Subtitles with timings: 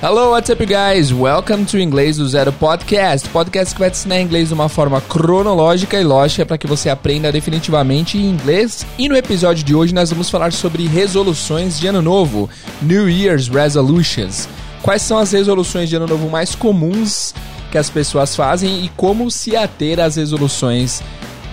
[0.00, 1.12] Hello, what's up, guys?
[1.12, 3.28] Welcome to Inglês do Zero Podcast.
[3.30, 6.88] Podcast que vai te ensinar inglês de uma forma cronológica e lógica para que você
[6.88, 8.86] aprenda definitivamente inglês.
[8.96, 12.48] E no episódio de hoje nós vamos falar sobre resoluções de ano novo,
[12.80, 14.48] New Year's Resolutions.
[14.82, 17.34] Quais são as resoluções de ano novo mais comuns
[17.72, 21.02] que as pessoas fazem e como se ater às resoluções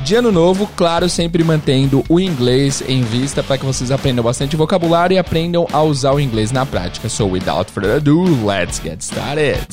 [0.06, 4.56] de ano novo, claro, sempre mantendo o inglês em vista para que vocês aprendam bastante
[4.56, 7.10] vocabulário e aprendam a usar o inglês na prática.
[7.10, 9.66] So, without further ado, let's get started.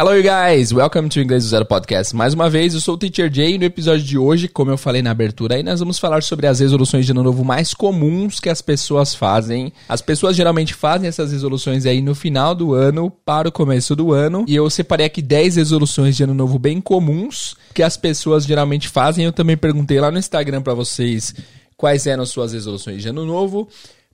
[0.00, 0.72] Hello, you guys!
[0.72, 2.16] Welcome to Inglês do Zero Podcast.
[2.16, 4.78] Mais uma vez, eu sou o Teacher Jay e no episódio de hoje, como eu
[4.78, 8.40] falei na abertura aí, nós vamos falar sobre as resoluções de ano novo mais comuns
[8.40, 9.70] que as pessoas fazem.
[9.86, 14.10] As pessoas geralmente fazem essas resoluções aí no final do ano para o começo do
[14.10, 14.46] ano.
[14.48, 18.88] E eu separei aqui 10 resoluções de ano novo bem comuns que as pessoas geralmente
[18.88, 19.26] fazem.
[19.26, 21.34] Eu também perguntei lá no Instagram para vocês
[21.76, 23.68] quais eram suas resoluções de ano novo.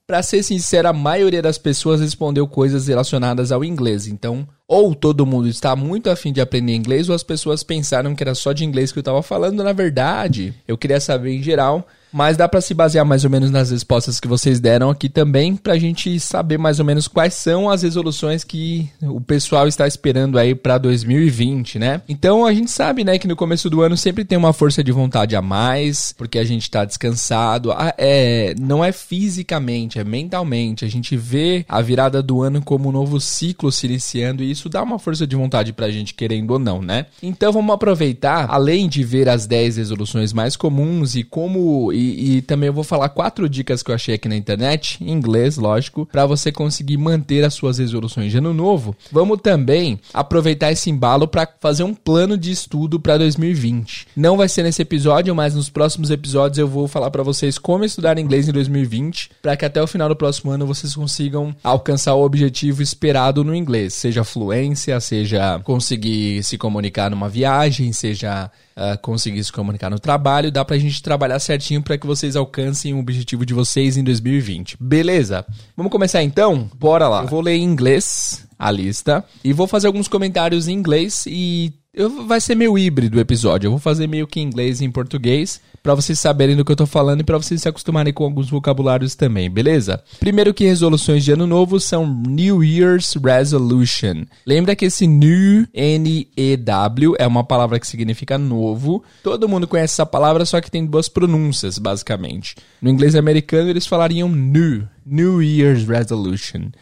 [0.07, 4.07] Pra ser sincero, a maioria das pessoas respondeu coisas relacionadas ao inglês.
[4.07, 8.23] Então, ou todo mundo está muito afim de aprender inglês, ou as pessoas pensaram que
[8.23, 9.65] era só de inglês que eu estava falando.
[9.65, 11.85] Na verdade, eu queria saber em geral
[12.17, 15.55] mas dá para se basear mais ou menos nas respostas que vocês deram aqui também,
[15.55, 19.87] para a gente saber mais ou menos quais são as resoluções que o pessoal está
[19.87, 22.01] esperando aí para 2020, né?
[22.09, 24.91] Então a gente sabe, né, que no começo do ano sempre tem uma força de
[24.91, 27.71] vontade a mais, porque a gente está descansado.
[27.71, 30.87] Ah, é, não é fisicamente, é mentalmente.
[30.87, 34.71] A gente vê a virada do ano como um novo ciclo se iniciando e isso
[34.71, 37.05] dá uma força de vontade pra gente, querendo ou não, né?
[37.23, 41.93] Então vamos aproveitar, além de ver as 10 resoluções mais comuns e como.
[41.93, 45.11] E e, também eu vou falar quatro dicas que eu achei aqui na internet, em
[45.11, 48.95] inglês, lógico, para você conseguir manter as suas resoluções de ano novo.
[49.11, 54.09] Vamos também aproveitar esse embalo para fazer um plano de estudo para 2020.
[54.17, 57.85] Não vai ser nesse episódio, mas nos próximos episódios eu vou falar para vocês como
[57.85, 62.15] estudar inglês em 2020, para que até o final do próximo ano vocês consigam alcançar
[62.15, 68.99] o objetivo esperado no inglês, seja fluência, seja conseguir se comunicar numa viagem, seja uh,
[69.01, 72.99] conseguir se comunicar no trabalho, dá pra gente trabalhar certinho para que vocês alcancem o
[72.99, 74.77] objetivo de vocês em 2020.
[74.79, 75.47] Beleza?
[75.77, 76.71] Vamos começar então?
[76.79, 77.23] Bora lá.
[77.23, 81.73] Eu vou ler em inglês a lista e vou fazer alguns comentários em inglês e
[81.97, 83.69] eu, vai ser meio híbrido o episódio.
[83.69, 86.73] Eu vou fazer meio que em inglês e em português para vocês saberem do que
[86.73, 90.03] eu tô falando e para vocês se acostumarem com alguns vocabulários também, beleza?
[90.19, 94.25] Primeiro que resoluções de ano novo são New Year's Resolution.
[94.45, 99.05] Lembra que esse new N-E-W é uma palavra que significa novo.
[99.23, 102.57] Todo mundo conhece essa palavra, só que tem duas pronúncias, basicamente.
[102.83, 106.73] No inglês americano eles falariam new, New Year's Resolution.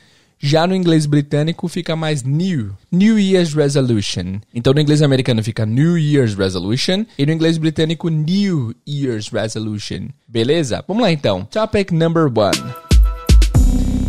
[0.47, 4.41] Já no inglês britânico fica mais new, New Year's Resolution.
[4.55, 10.09] Então no inglês americano fica New Year's Resolution e no inglês britânico New Year's Resolution.
[10.29, 10.85] Beleza?
[10.87, 11.47] Vamos lá então.
[11.47, 12.59] Topic number one.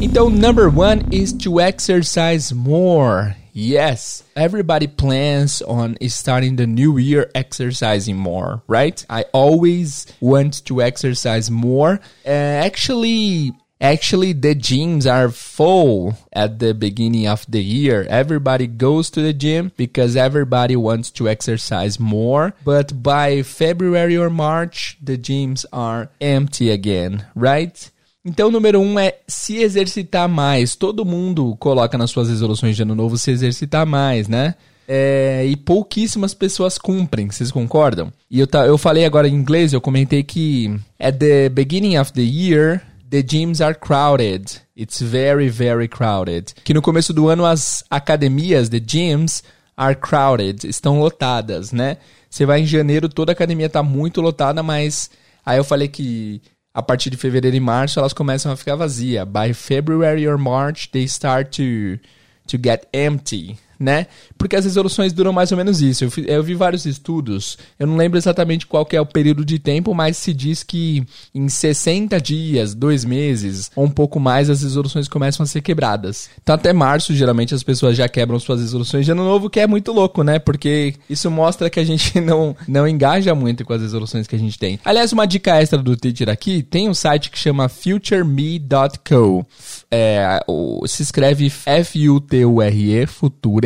[0.01, 3.34] Então, number one is to exercise more.
[3.53, 9.06] Yes, everybody plans on starting the new year exercising more, right?
[9.09, 12.02] I always want to exercise more.
[12.25, 13.53] Uh, actually,
[13.85, 18.07] Actually, the gyms are full at the beginning of the year.
[18.09, 22.56] Everybody goes to the gym because everybody wants to exercise more.
[22.66, 27.91] But by February or March, the gyms are empty again, right?
[28.25, 30.75] Então, número um é se exercitar mais.
[30.75, 34.56] Todo mundo coloca nas suas resoluções de ano novo se exercitar mais, né?
[34.88, 38.12] É, e pouquíssimas pessoas cumprem, vocês concordam?
[38.31, 42.12] E eu, tá, eu falei agora em inglês, eu comentei que at the beginning of
[42.13, 44.61] the year, The gyms are crowded.
[44.75, 46.53] It's very, very crowded.
[46.63, 49.43] Que no começo do ano as academias, the gyms,
[49.77, 50.67] are crowded.
[50.67, 51.97] Estão lotadas, né?
[52.29, 55.09] Você vai em janeiro, toda a academia tá muito lotada, mas
[55.45, 56.41] aí eu falei que
[56.73, 59.25] a partir de fevereiro e março elas começam a ficar vazias.
[59.25, 61.99] By February or March, they start to,
[62.47, 64.08] to get empty né?
[64.38, 66.05] Porque as resoluções duram mais ou menos isso.
[66.05, 69.94] Eu, eu, vi vários estudos, eu não lembro exatamente qual é o período de tempo,
[69.94, 75.08] mas se diz que em 60 dias, dois meses ou um pouco mais, as resoluções
[75.08, 76.29] começam a ser quebradas.
[76.41, 79.67] Então até março, geralmente, as pessoas já quebram suas resoluções de ano novo, que é
[79.67, 80.40] muito louco, né?
[80.40, 84.40] Porque isso mostra que a gente não, não engaja muito com as resoluções que a
[84.40, 84.79] gente tem.
[84.85, 89.46] Aliás, uma dica extra do teacher aqui, tem um site que chama futureme.co.
[89.91, 90.40] É,
[90.88, 93.65] se escreve F-U-T-U-R-E, Future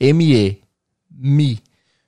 [0.00, 0.58] M-E,
[1.10, 1.58] me,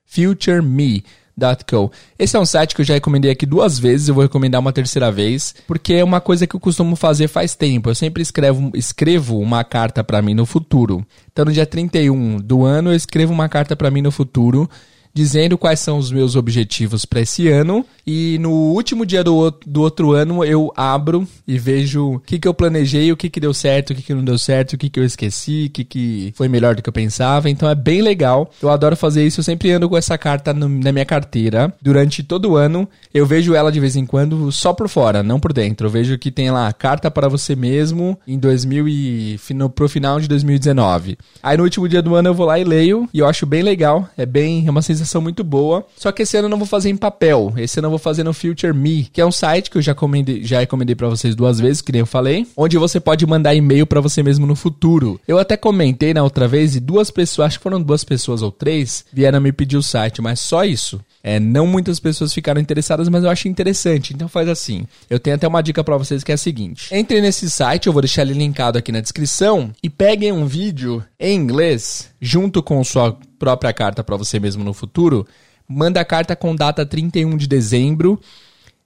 [0.04, 1.92] futureme.co.
[2.18, 4.72] Esse é um site que eu já recomendei aqui duas vezes, eu vou recomendar uma
[4.72, 7.90] terceira vez, porque é uma coisa que eu costumo fazer faz tempo.
[7.90, 11.06] Eu sempre escrevo, escrevo uma carta para mim no futuro.
[11.30, 14.68] Então no dia 31 do ano eu escrevo uma carta para mim no futuro
[15.16, 17.86] dizendo quais são os meus objetivos para esse ano.
[18.06, 22.46] E no último dia do, do outro ano eu abro e vejo o que, que
[22.46, 24.90] eu planejei, o que, que deu certo, o que, que não deu certo, o que,
[24.90, 27.48] que eu esqueci, o que, que foi melhor do que eu pensava.
[27.48, 28.50] Então é bem legal.
[28.60, 29.40] Eu adoro fazer isso.
[29.40, 32.86] Eu sempre ando com essa carta no, na minha carteira durante todo o ano.
[33.12, 35.86] Eu vejo ela de vez em quando só por fora, não por dentro.
[35.86, 40.20] Eu vejo que tem lá carta para você mesmo em 2000 e no, pro final
[40.20, 41.16] de 2019.
[41.42, 43.62] Aí no último dia do ano eu vou lá e leio e eu acho bem
[43.62, 44.06] legal.
[44.14, 45.86] É bem, é uma sensação muito boa.
[45.96, 47.52] Só que esse ano eu não vou fazer em papel.
[47.56, 49.92] Esse ano eu vou fazer no Future Me, que é um site que eu já
[49.92, 53.54] recomendei, já recomendei para vocês duas vezes, que nem eu falei, onde você pode mandar
[53.54, 55.20] e-mail para você mesmo no futuro.
[55.26, 58.50] Eu até comentei na outra vez e duas pessoas, acho que foram duas pessoas ou
[58.50, 61.00] três, vieram me pedir o site, mas só isso.
[61.28, 64.14] É, não muitas pessoas ficaram interessadas, mas eu acho interessante.
[64.14, 64.86] Então faz assim.
[65.10, 67.92] Eu tenho até uma dica para vocês que é a seguinte: entre nesse site, eu
[67.92, 72.84] vou deixar ele linkado aqui na descrição e peguem um vídeo em inglês junto com
[72.84, 75.26] sua própria carta para você mesmo no futuro.
[75.68, 78.20] Manda a carta com data 31 de dezembro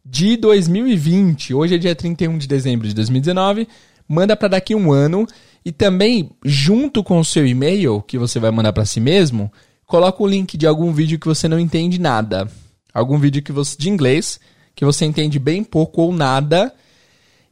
[0.03, 1.53] de 2020.
[1.53, 3.69] Hoje é dia 31 de dezembro de 2019.
[4.09, 5.27] Manda para daqui um ano
[5.63, 9.53] e também junto com o seu e-mail que você vai mandar para si mesmo,
[9.91, 12.49] coloca o link de algum vídeo que você não entende nada.
[12.95, 14.39] Algum vídeo que você de inglês
[14.73, 16.73] que você entende bem pouco ou nada.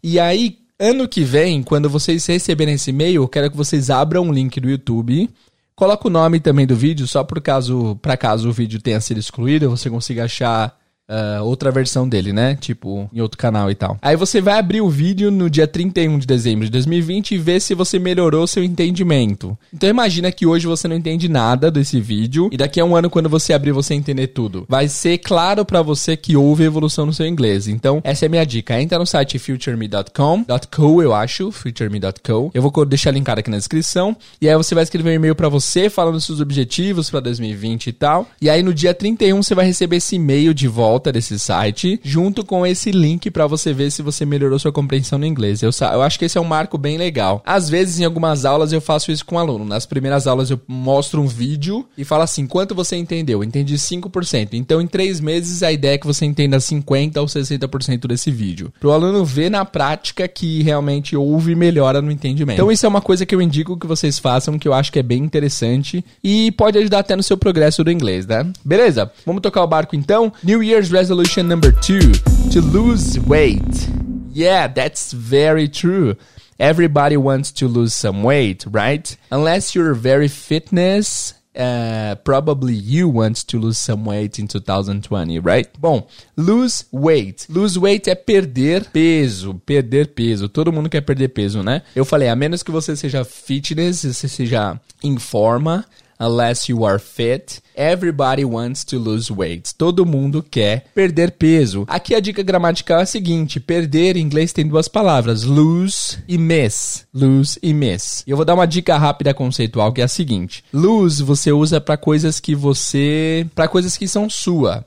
[0.01, 4.23] E aí, ano que vem, quando vocês receberem esse e-mail, eu quero que vocês abram
[4.23, 5.29] um link do YouTube.
[5.75, 9.19] Coloca o nome também do vídeo, só por caso, para caso o vídeo tenha sido
[9.19, 10.78] excluído, você consiga achar
[11.09, 12.57] uh, outra versão dele, né?
[12.57, 13.99] Tipo, em outro canal e tal.
[14.03, 17.61] Aí você vai abrir o vídeo no dia 31 de dezembro de 2020 e ver
[17.61, 19.57] se você melhorou seu entendimento.
[19.73, 23.11] Então imagina que hoje você não entende nada desse vídeo e daqui a um ano
[23.11, 24.67] quando você abrir você entender tudo.
[24.69, 27.69] Vai ser claro para você que houve evolução no seu inglês.
[27.69, 28.81] Então, essa é a minha dica.
[28.81, 32.51] Entra no site futureme.com, .co eu acho, futureme.co.
[32.53, 35.49] Eu vou deixar linkado aqui na descrição e aí você vai escrever um e-mail para
[35.49, 38.27] você falando seus objetivos para 2020 e tal.
[38.41, 42.01] E aí no dia 31 você vai receber esse e-mail de volta volta desse site,
[42.03, 45.63] junto com esse link para você ver se você melhorou sua compreensão no inglês.
[45.63, 47.41] Eu, eu acho que esse é um marco bem legal.
[47.47, 49.65] Às vezes, em algumas aulas, eu faço isso com o aluno.
[49.65, 53.45] Nas primeiras aulas, eu mostro um vídeo e falo assim: quanto você entendeu?
[53.45, 54.55] Entendi 5%.
[54.55, 58.73] Então, em três meses, a ideia é que você entenda 50% ou 60% desse vídeo.
[58.81, 62.57] Para o aluno ver na prática que realmente houve melhora no entendimento.
[62.57, 64.99] Então, isso é uma coisa que eu indico que vocês façam, que eu acho que
[64.99, 68.51] é bem interessante e pode ajudar até no seu progresso do inglês, né?
[68.65, 69.13] Beleza?
[69.25, 70.33] Vamos tocar o barco então?
[70.43, 72.13] New Year's resolution number two
[72.53, 73.89] to lose weight.
[74.31, 76.17] Yeah, that's very true.
[76.59, 79.17] Everybody wants to lose some weight, right?
[79.31, 85.67] Unless you're very fitness Uh, probably you want to lose some weight in 2020, right?
[85.81, 86.07] Bom,
[86.37, 87.47] lose weight.
[87.49, 90.49] Lose weight é perder peso, perder peso.
[90.49, 91.83] Todo mundo quer perder peso, né?
[91.97, 95.85] Eu falei, a menos que você seja fitness, você seja em forma,
[96.19, 97.61] unless you are fit.
[97.75, 99.75] Everybody wants to lose weight.
[99.77, 101.85] Todo mundo quer perder peso.
[101.89, 106.37] Aqui a dica gramatical é a seguinte: perder em inglês tem duas palavras, lose e
[106.37, 107.07] miss.
[107.15, 108.25] Lose e miss.
[108.27, 111.81] E eu vou dar uma dica rápida conceitual que é a seguinte: lose você usa
[111.81, 114.85] para coisas que você, para coisas que são sua,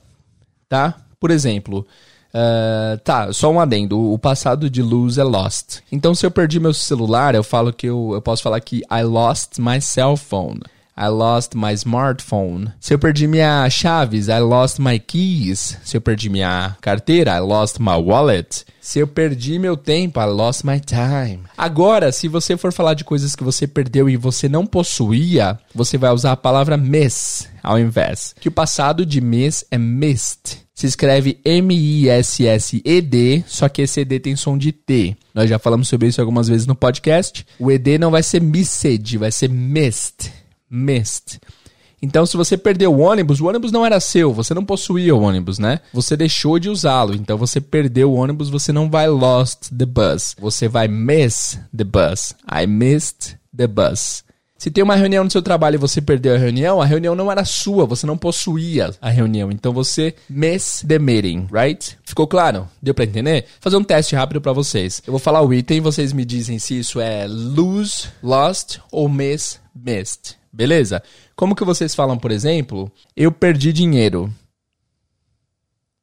[0.68, 0.96] tá?
[1.18, 1.86] Por exemplo,
[2.34, 4.10] Uh, tá, só um adendo.
[4.10, 5.80] O passado de lose é lost.
[5.92, 9.02] Então, se eu perdi meu celular, eu falo que eu, eu posso falar que I
[9.02, 10.60] lost my cell phone.
[11.02, 12.70] I lost my smartphone.
[12.78, 15.76] Se eu perdi minha chaves, I lost my keys.
[15.82, 18.64] Se eu perdi minha carteira, I lost my wallet.
[18.80, 21.40] Se eu perdi meu tempo, I lost my time.
[21.58, 25.98] Agora, se você for falar de coisas que você perdeu e você não possuía, você
[25.98, 28.32] vai usar a palavra miss ao invés.
[28.38, 30.62] Que o passado de miss é missed.
[30.72, 35.16] Se escreve M-I-S-S-E-D, só que esse ED tem som de T.
[35.34, 37.44] Nós já falamos sobre isso algumas vezes no podcast.
[37.58, 40.41] O ED não vai ser missed, vai ser missed
[40.72, 41.38] missed.
[42.02, 45.20] Então, se você perdeu o ônibus, o ônibus não era seu, você não possuía o
[45.20, 45.78] ônibus, né?
[45.92, 50.34] Você deixou de usá-lo, então você perdeu o ônibus, você não vai lost the bus,
[50.36, 52.34] você vai miss the bus.
[52.50, 54.24] I missed the bus.
[54.58, 57.30] Se tem uma reunião no seu trabalho e você perdeu a reunião, a reunião não
[57.30, 59.50] era sua, você não possuía a reunião.
[59.50, 61.98] Então você miss the meeting, right?
[62.04, 62.68] Ficou claro?
[62.80, 63.42] Deu para entender?
[63.42, 65.02] Vou fazer um teste rápido para vocês.
[65.06, 69.60] Eu vou falar o item, vocês me dizem se isso é lose, lost ou miss,
[69.74, 70.41] missed.
[70.52, 71.02] Beleza?
[71.34, 74.32] Como que vocês falam, por exemplo, eu perdi dinheiro.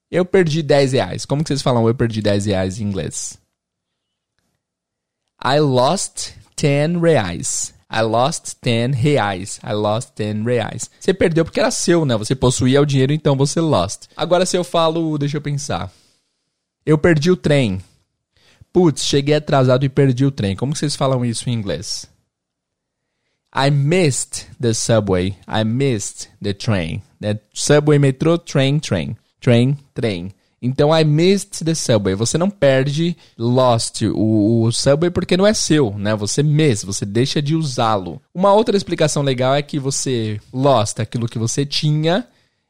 [0.10, 1.26] Eu perdi 10 reais.
[1.26, 3.38] Como que vocês falam eu perdi 10 reais em inglês?
[5.44, 7.76] I lost 10 reais.
[7.92, 9.60] I lost 10 reais.
[9.64, 10.90] I lost 10 reais.
[11.00, 12.18] Você perdeu porque era seu, né?
[12.18, 14.08] Você possuía o dinheiro, então você lost.
[14.18, 15.92] Agora se eu falo, deixa eu pensar.
[16.84, 17.80] Eu perdi o trem.
[18.74, 20.56] Putz, cheguei atrasado e perdi o trem.
[20.56, 22.09] Como que vocês falam isso em inglês?
[23.54, 25.36] I missed the subway.
[25.48, 27.02] I missed the train.
[27.20, 27.40] Né?
[27.54, 29.16] Subway, metrô, train, train.
[29.42, 30.32] Train, train.
[30.62, 32.16] Então, I missed the subway.
[32.16, 36.14] Você não perde lost o, o subway porque não é seu, né?
[36.16, 38.22] Você miss, você deixa de usá-lo.
[38.36, 42.28] Uma outra explicação legal é que você lost aquilo que você tinha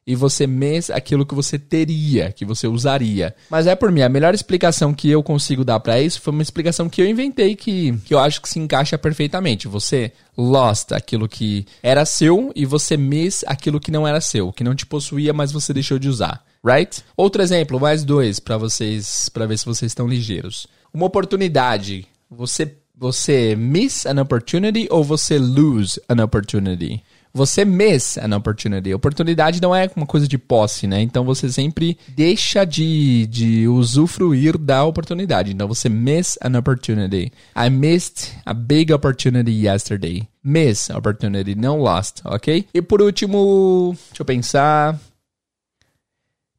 [0.10, 3.36] e você miss aquilo que você teria, que você usaria.
[3.48, 6.42] Mas é por mim, a melhor explicação que eu consigo dar para isso foi uma
[6.42, 9.68] explicação que eu inventei que, que eu acho que se encaixa perfeitamente.
[9.68, 14.64] Você lost aquilo que era seu e você miss aquilo que não era seu, que
[14.64, 17.04] não te possuía, mas você deixou de usar, right?
[17.16, 20.66] Outro exemplo, mais dois para vocês, para ver se vocês estão ligeiros.
[20.92, 27.02] Uma oportunidade, você você miss an opportunity ou você lose an opportunity?
[27.40, 28.94] Você miss an opportunity.
[28.94, 31.02] Oportunidade não é uma coisa de posse, né?
[31.02, 35.54] Então você sempre deixa de, de usufruir da oportunidade.
[35.54, 37.32] Então você miss an opportunity.
[37.56, 40.28] I missed a big opportunity yesterday.
[40.44, 42.68] Miss opportunity, não lost, ok?
[42.74, 45.00] E por último, deixa eu pensar.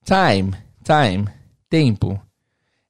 [0.06, 1.28] Time, time,
[1.68, 2.18] tempo.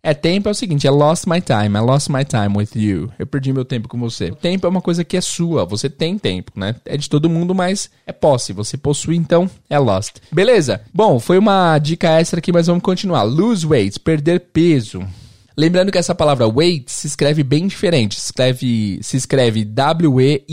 [0.02, 3.12] É tempo é o seguinte, é lost my time, I lost my time with you.
[3.18, 4.30] Eu perdi meu tempo com você.
[4.30, 6.74] Tempo é uma coisa que é sua, você tem tempo, né?
[6.86, 10.16] É de todo mundo, mas é posse, você possui, então é lost.
[10.32, 10.80] Beleza?
[10.92, 13.24] Bom, foi uma dica extra aqui, mas vamos continuar.
[13.24, 15.06] Lose weight, perder peso.
[15.54, 18.18] Lembrando que essa palavra weight se escreve bem diferente.
[18.18, 20.46] Se escreve, se escreve W-E-I-G-H-T,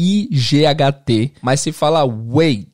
[1.41, 2.67] mas se fala weight.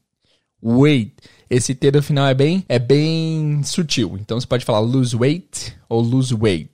[0.60, 1.13] Weight.
[1.53, 4.17] Esse T no final é bem, é bem sutil.
[4.19, 6.72] Então você pode falar lose weight ou lose weight.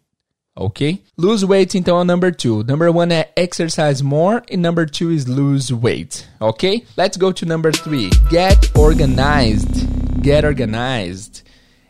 [0.56, 1.04] Ok?
[1.18, 2.64] Lose weight, então, é o number two.
[2.64, 6.26] Number one é exercise more e number two is lose weight.
[6.40, 6.86] Ok?
[6.98, 8.10] Let's go to number three.
[8.32, 9.86] Get organized.
[10.24, 11.44] Get organized.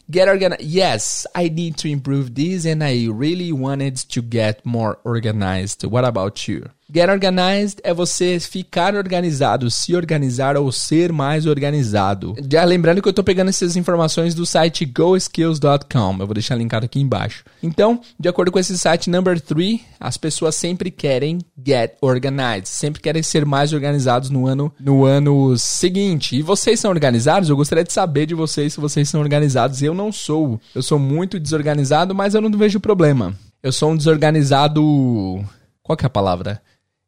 [0.09, 0.63] Get organized.
[0.63, 5.83] Yes, I need to improve this and I really wanted to get more organized.
[5.83, 6.69] What about you?
[6.91, 12.33] Get organized é você ficar organizado, se organizar ou ser mais organizado.
[12.51, 16.17] Já lembrando que eu estou pegando essas informações do site goskills.com.
[16.19, 17.43] Eu vou deixar linkado aqui embaixo.
[17.61, 22.99] Então, de acordo com esse site number 3, as pessoas sempre querem get organized, sempre
[23.01, 26.35] querem ser mais organizados no ano no ano seguinte.
[26.35, 27.49] E vocês são organizados?
[27.49, 29.83] Eu gostaria de saber de vocês se vocês são organizados.
[29.83, 30.59] Eu não sou.
[30.73, 33.37] Eu sou muito desorganizado, mas eu não vejo problema.
[33.61, 34.81] Eu sou um desorganizado.
[35.83, 36.61] Qual que é a palavra?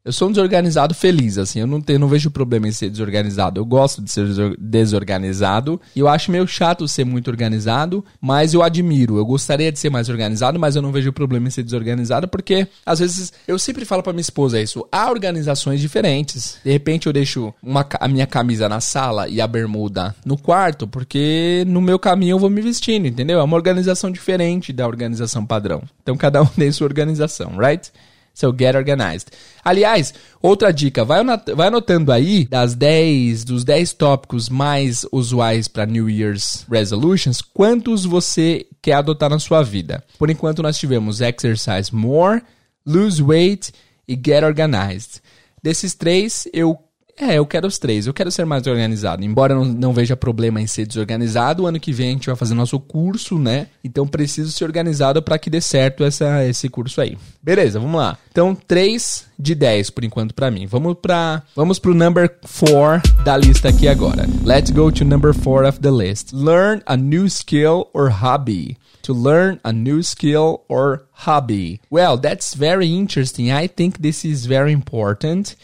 [0.04, 3.60] Eu sou um desorganizado feliz, assim, eu não, tenho, não vejo problema em ser desorganizado.
[3.60, 4.26] Eu gosto de ser
[4.58, 9.16] desorganizado e eu acho meio chato ser muito organizado, mas eu admiro.
[9.16, 12.66] Eu gostaria de ser mais organizado, mas eu não vejo problema em ser desorganizado porque
[12.84, 14.84] às vezes eu sempre falo para minha esposa isso.
[14.90, 16.58] Há organizações diferentes.
[16.64, 20.88] De repente eu deixo uma, a minha camisa na sala e a bermuda no quarto,
[20.88, 23.38] porque no meu caminho eu vou me vestindo, entendeu?
[23.38, 25.80] É uma organização diferente da organização padrão.
[26.02, 27.92] Então cada um tem sua organização, right?
[28.34, 29.28] So get organized.
[29.64, 31.22] Aliás, outra dica, vai,
[31.54, 38.04] vai anotando aí das 10, dos 10 tópicos mais usuais para New Year's Resolutions, quantos
[38.04, 40.02] você quer adotar na sua vida.
[40.18, 42.42] Por enquanto nós tivemos exercise more,
[42.86, 43.72] lose weight
[44.08, 45.20] e get organized.
[45.62, 46.78] Desses três, eu
[47.18, 48.06] é, eu quero os três.
[48.06, 49.24] Eu quero ser mais organizado.
[49.24, 52.54] Embora não, não veja problema em ser desorganizado, ano que vem a gente vai fazer
[52.54, 53.68] nosso curso, né?
[53.84, 57.16] Então preciso ser organizado para que dê certo essa, esse curso aí.
[57.42, 58.18] Beleza, vamos lá.
[58.30, 60.66] Então, 3 de 10 por enquanto para mim.
[60.66, 64.26] Vamos para vamos pro number 4 da lista aqui agora.
[64.44, 66.32] Let's go to number 4 of the list.
[66.32, 68.78] Learn a new skill or hobby.
[69.02, 71.80] To learn a new skill or hobby.
[71.90, 73.50] Well, that's very interesting.
[73.50, 75.56] I think this is very important.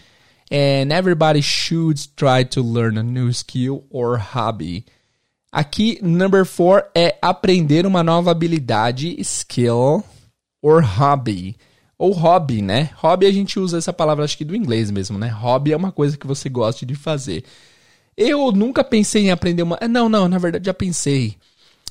[0.50, 4.84] And everybody should try to learn a new skill or hobby.
[5.52, 10.04] Aqui, number four é aprender uma nova habilidade, skill
[10.62, 11.56] or hobby.
[11.98, 12.90] Ou hobby, né?
[12.96, 15.28] Hobby a gente usa essa palavra, acho que do inglês mesmo, né?
[15.28, 17.44] Hobby é uma coisa que você gosta de fazer.
[18.16, 19.78] Eu nunca pensei em aprender uma.
[19.88, 21.36] Não, não, na verdade já pensei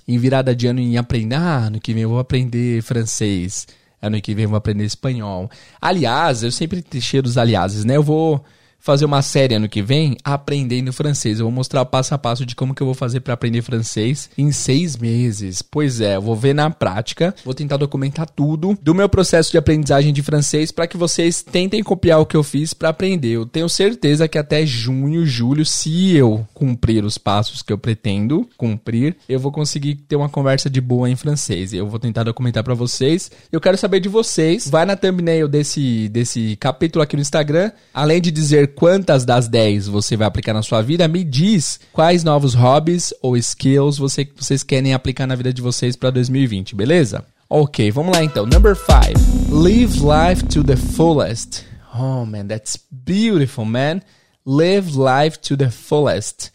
[0.07, 1.35] em virada de ano em aprender.
[1.35, 3.67] Ah, ano que vem eu vou aprender francês.
[4.01, 5.49] Ano que vem eu vou aprender espanhol.
[5.81, 7.95] Aliás, eu sempre cheio dos aliases, né?
[7.97, 8.43] Eu vou
[8.79, 11.39] fazer uma série ano que vem aprendendo francês.
[11.39, 14.29] Eu vou mostrar passo a passo de como que eu vou fazer para aprender francês
[14.37, 15.61] em seis meses.
[15.61, 19.57] Pois é, eu vou ver na prática, vou tentar documentar tudo do meu processo de
[19.57, 23.29] aprendizagem de francês para que vocês tentem copiar o que eu fiz para aprender.
[23.29, 28.47] Eu tenho certeza que até junho, julho, se eu cumprir os passos que eu pretendo
[28.57, 31.73] cumprir, eu vou conseguir ter uma conversa de boa em francês.
[31.73, 33.29] Eu vou tentar documentar para vocês.
[33.51, 34.69] Eu quero saber de vocês.
[34.69, 39.87] Vai na thumbnail desse desse capítulo aqui no Instagram, além de dizer quantas das 10
[39.87, 44.63] você vai aplicar na sua vida, me diz quais novos hobbies ou skills você, vocês
[44.63, 47.25] querem aplicar na vida de vocês para 2020, beleza?
[47.49, 48.45] Ok, vamos lá então.
[48.45, 49.55] Number 5.
[49.55, 51.65] Live life to the fullest.
[51.97, 54.01] Oh man, that's beautiful, man.
[54.45, 56.51] Live life to the fullest.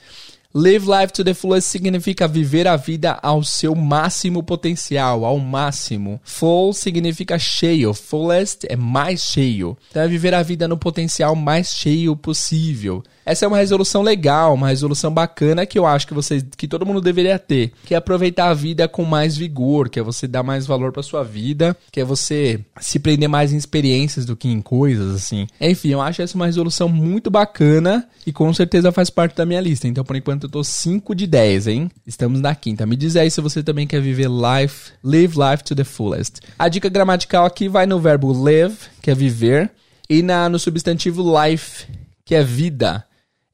[0.54, 6.20] Live life to the fullest significa viver a vida ao seu máximo potencial, ao máximo.
[6.22, 9.78] Full significa cheio, fullest é mais cheio.
[9.88, 13.02] Então é viver a vida no potencial mais cheio possível.
[13.24, 16.84] Essa é uma resolução legal, uma resolução bacana que eu acho que vocês, que todo
[16.84, 20.42] mundo deveria ter, que é aproveitar a vida com mais vigor, que é você dar
[20.42, 24.48] mais valor para sua vida, que é você se prender mais em experiências do que
[24.48, 25.46] em coisas assim.
[25.60, 29.60] Enfim, eu acho essa uma resolução muito bacana e com certeza faz parte da minha
[29.60, 29.86] lista.
[29.86, 31.90] Então, por enquanto eu tô 5 de 10, hein?
[32.04, 32.84] Estamos na quinta.
[32.86, 36.40] Me diz aí se você também quer viver life, live life to the fullest.
[36.58, 39.70] A dica gramatical aqui vai no verbo live, que é viver,
[40.10, 41.86] e na no substantivo life,
[42.24, 43.04] que é vida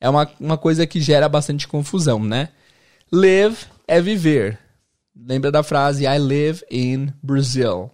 [0.01, 2.49] é uma, uma coisa que gera bastante confusão, né?
[3.11, 4.59] Live é viver.
[5.17, 7.91] Lembra da frase I live in Brazil.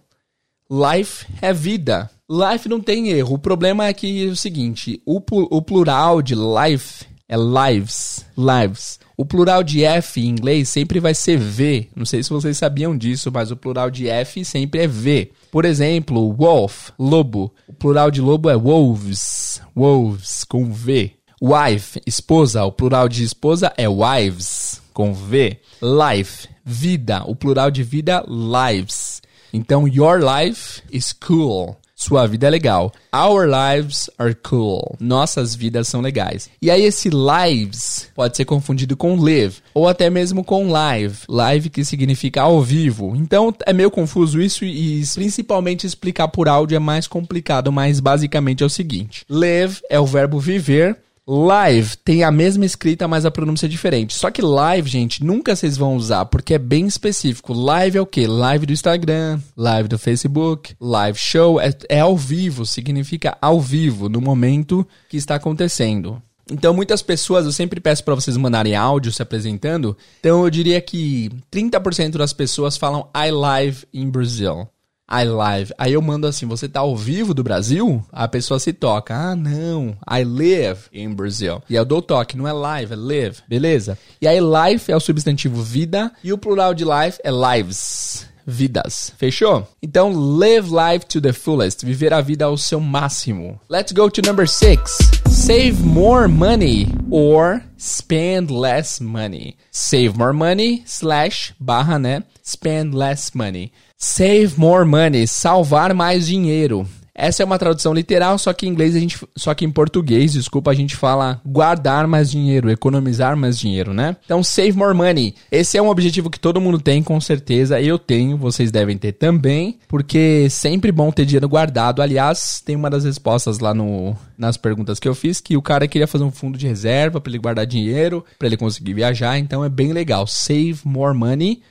[0.69, 2.09] Life é vida.
[2.29, 3.35] Life não tem erro.
[3.35, 8.25] O problema é que é o seguinte: o, o plural de life é lives.
[8.37, 8.99] Lives.
[9.17, 11.87] O plural de F em inglês sempre vai ser V.
[11.95, 15.31] Não sei se vocês sabiam disso, mas o plural de F sempre é V.
[15.51, 17.53] Por exemplo, wolf, lobo.
[17.67, 19.61] O plural de lobo é wolves.
[19.75, 21.13] Wolves, com V.
[21.41, 25.59] Wife, esposa, o plural de esposa é wives, com V.
[25.81, 29.21] Life, vida, o plural de vida, lives.
[29.51, 31.77] Então, your life is cool.
[31.97, 32.91] Sua vida é legal.
[33.13, 34.95] Our lives are cool.
[34.99, 36.49] Nossas vidas são legais.
[36.61, 41.19] E aí, esse lives pode ser confundido com live, ou até mesmo com live.
[41.29, 43.15] Live que significa ao vivo.
[43.15, 48.61] Então, é meio confuso isso e principalmente explicar por áudio é mais complicado, mas basicamente
[48.61, 53.31] é o seguinte: live é o verbo viver Live tem a mesma escrita, mas a
[53.31, 54.13] pronúncia é diferente.
[54.13, 57.51] Só que live, gente, nunca vocês vão usar, porque é bem específico.
[57.51, 58.27] Live é o quê?
[58.27, 61.59] Live do Instagram, live do Facebook, live show.
[61.59, 66.21] É, é ao vivo, significa ao vivo, no momento que está acontecendo.
[66.51, 69.97] Então, muitas pessoas, eu sempre peço para vocês mandarem áudio se apresentando.
[70.19, 74.67] Então, eu diria que 30% das pessoas falam I live in Brazil.
[75.09, 75.71] I live.
[75.77, 78.03] Aí eu mando assim, você tá ao vivo do Brasil?
[78.11, 79.15] A pessoa se toca.
[79.15, 79.95] Ah, não.
[80.09, 81.61] I live in Brazil.
[81.69, 83.37] E eu dou toque, não é live, é live.
[83.47, 83.97] Beleza?
[84.19, 89.11] E aí life é o substantivo vida e o plural de life é lives vidas.
[89.17, 89.67] Fechou?
[89.81, 91.83] Então, live life to the fullest.
[91.83, 93.59] Viver a vida ao seu máximo.
[93.69, 94.97] Let's go to number six.
[95.27, 99.57] Save more money or spend less money.
[99.71, 102.23] Save more money slash barra, né?
[102.43, 103.71] Spend less money.
[103.97, 106.85] Save more money, salvar mais dinheiro.
[107.17, 110.33] Essa é uma tradução literal, só que em inglês a gente, só que em português,
[110.33, 114.17] desculpa, a gente fala guardar mais dinheiro, economizar mais dinheiro, né?
[114.25, 115.33] Então, save more money.
[115.49, 117.79] Esse é um objetivo que todo mundo tem, com certeza.
[117.79, 122.01] Eu tenho, vocês devem ter também, porque sempre bom ter dinheiro guardado.
[122.01, 125.87] Aliás, tem uma das respostas lá no nas perguntas que eu fiz que o cara
[125.87, 129.63] queria fazer um fundo de reserva para ele guardar dinheiro, para ele conseguir viajar, então
[129.63, 130.27] é bem legal.
[130.27, 131.61] Save more money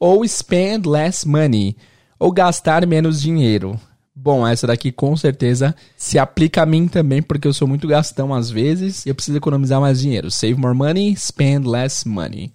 [0.00, 1.76] ou spend less money,
[2.18, 3.78] ou gastar menos dinheiro.
[4.16, 8.34] Bom, essa daqui com certeza se aplica a mim também, porque eu sou muito gastão
[8.34, 10.30] às vezes e eu preciso economizar mais dinheiro.
[10.30, 12.50] Save more money, spend less money.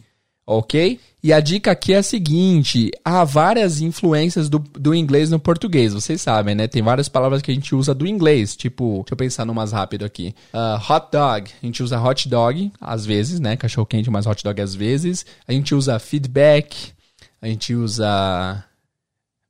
[0.48, 1.00] Ok?
[1.24, 5.92] E a dica aqui é a seguinte: há várias influências do, do inglês no português,
[5.92, 6.68] vocês sabem, né?
[6.68, 9.72] Tem várias palavras que a gente usa do inglês, tipo, deixa eu pensar no mais
[9.72, 10.36] rápido aqui.
[10.54, 13.56] Uh, hot dog, a gente usa hot dog às vezes, né?
[13.56, 15.26] Cachorro quente, mas hot dog às vezes.
[15.48, 16.94] A gente usa feedback,
[17.42, 18.64] a gente usa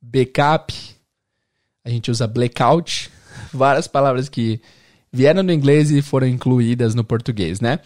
[0.00, 0.74] backup,
[1.84, 3.10] a gente usa blackout,
[3.52, 4.60] várias palavras que
[5.12, 7.80] vieram do inglês e foram incluídas no português, né?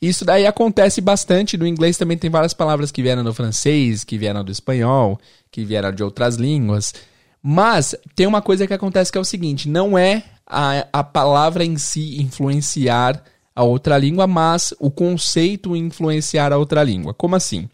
[0.00, 4.18] Isso daí acontece bastante no inglês também tem várias palavras que vieram do francês, que
[4.18, 6.92] vieram do espanhol, que vieram de outras línguas.
[7.40, 11.64] Mas tem uma coisa que acontece que é o seguinte, não é a, a palavra
[11.64, 13.22] em si influenciar
[13.54, 17.14] a outra língua, mas o conceito influenciar a outra língua.
[17.14, 17.68] Como assim?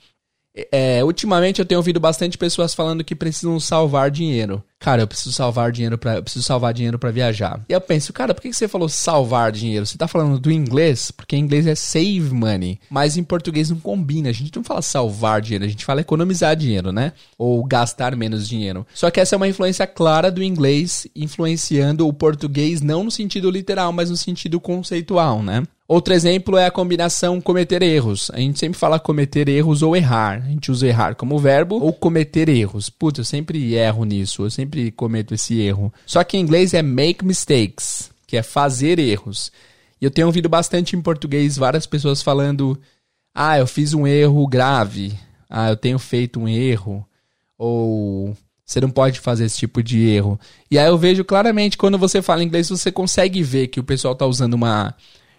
[0.72, 4.62] É, ultimamente eu tenho ouvido bastante pessoas falando que precisam salvar dinheiro.
[4.80, 7.60] Cara, eu preciso salvar dinheiro para preciso salvar dinheiro para viajar.
[7.68, 9.84] E eu penso, cara, por que você falou salvar dinheiro?
[9.84, 11.10] Você tá falando do inglês?
[11.10, 14.28] Porque em inglês é save money, mas em português não combina.
[14.28, 17.12] A gente não fala salvar dinheiro, a gente fala economizar dinheiro, né?
[17.36, 18.86] Ou gastar menos dinheiro.
[18.94, 23.50] Só que essa é uma influência clara do inglês influenciando o português não no sentido
[23.50, 25.64] literal, mas no sentido conceitual, né?
[25.88, 28.30] Outro exemplo é a combinação cometer erros.
[28.34, 30.42] A gente sempre fala cometer erros ou errar.
[30.44, 32.90] A gente usa errar como verbo ou cometer erros.
[32.90, 35.90] Putz, eu sempre erro nisso, eu sempre cometo esse erro.
[36.04, 39.50] Só que em inglês é make mistakes, que é fazer erros.
[39.98, 42.78] E eu tenho ouvido bastante em português várias pessoas falando:
[43.34, 45.18] "Ah, eu fiz um erro grave.
[45.48, 47.02] Ah, eu tenho feito um erro."
[47.56, 50.38] Ou você não pode fazer esse tipo de erro.
[50.70, 54.12] E aí eu vejo claramente quando você fala inglês, você consegue ver que o pessoal
[54.12, 54.94] está usando uma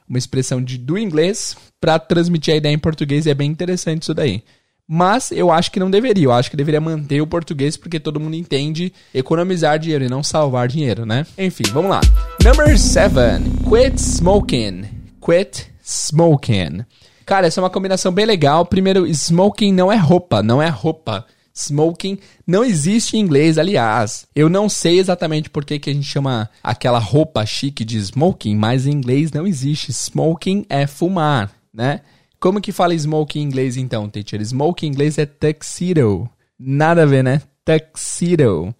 [0.09, 4.01] uma expressão de, do inglês para transmitir a ideia em português e é bem interessante
[4.01, 4.43] isso daí.
[4.91, 6.25] Mas eu acho que não deveria.
[6.25, 10.23] Eu acho que deveria manter o português porque todo mundo entende economizar dinheiro e não
[10.23, 11.27] salvar dinheiro, né?
[11.37, 12.01] Enfim, vamos lá.
[12.43, 13.43] Number seven.
[13.69, 14.85] Quit smoking.
[15.23, 16.83] Quit smoking.
[17.23, 18.65] Cara, essa é uma combinação bem legal.
[18.65, 21.23] Primeiro, smoking não é roupa, não é roupa.
[21.59, 22.17] Smoking
[22.47, 24.25] não existe em inglês, aliás.
[24.35, 28.55] Eu não sei exatamente por que, que a gente chama aquela roupa chique de smoking,
[28.55, 29.91] mas em inglês não existe.
[29.91, 32.01] Smoking é fumar, né?
[32.39, 34.43] Como que fala smoke em inglês então, teacher?
[34.43, 36.29] Smoke em inglês é tuxedo.
[36.57, 37.41] Nada a ver, né?
[37.65, 38.73] Tuxedo.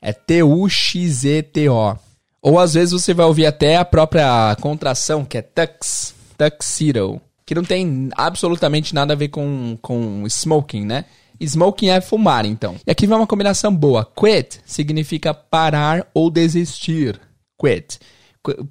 [0.00, 1.96] É T-U-X-E-T-O.
[2.40, 7.20] Ou às vezes você vai ouvir até a própria contração, que é tux, tuxedo.
[7.44, 11.04] Que não tem absolutamente nada a ver com, com smoking, né?
[11.40, 12.76] Smoking é fumar, então.
[12.86, 14.04] E aqui vai uma combinação boa.
[14.04, 17.20] Quit significa parar ou desistir.
[17.60, 17.98] Quit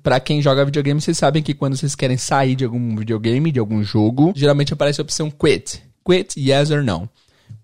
[0.03, 3.59] para quem joga videogame, vocês sabem que quando vocês querem sair de algum videogame, de
[3.59, 5.81] algum jogo, geralmente aparece a opção quit.
[6.05, 7.09] Quit, yes or no.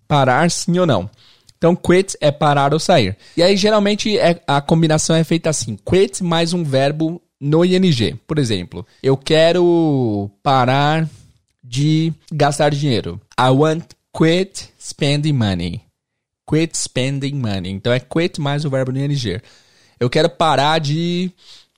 [0.07, 1.09] Parar, sim ou não.
[1.57, 3.17] Então, quit é parar ou sair.
[3.35, 8.15] E aí, geralmente, é, a combinação é feita assim: quit mais um verbo no ing.
[8.25, 11.09] Por exemplo, eu quero parar
[11.61, 13.19] de gastar dinheiro.
[13.37, 13.83] I want
[14.15, 15.81] quit spending money.
[16.49, 17.71] Quit spending money.
[17.71, 19.41] Então, é quit mais o verbo no ing.
[19.99, 21.31] Eu quero parar de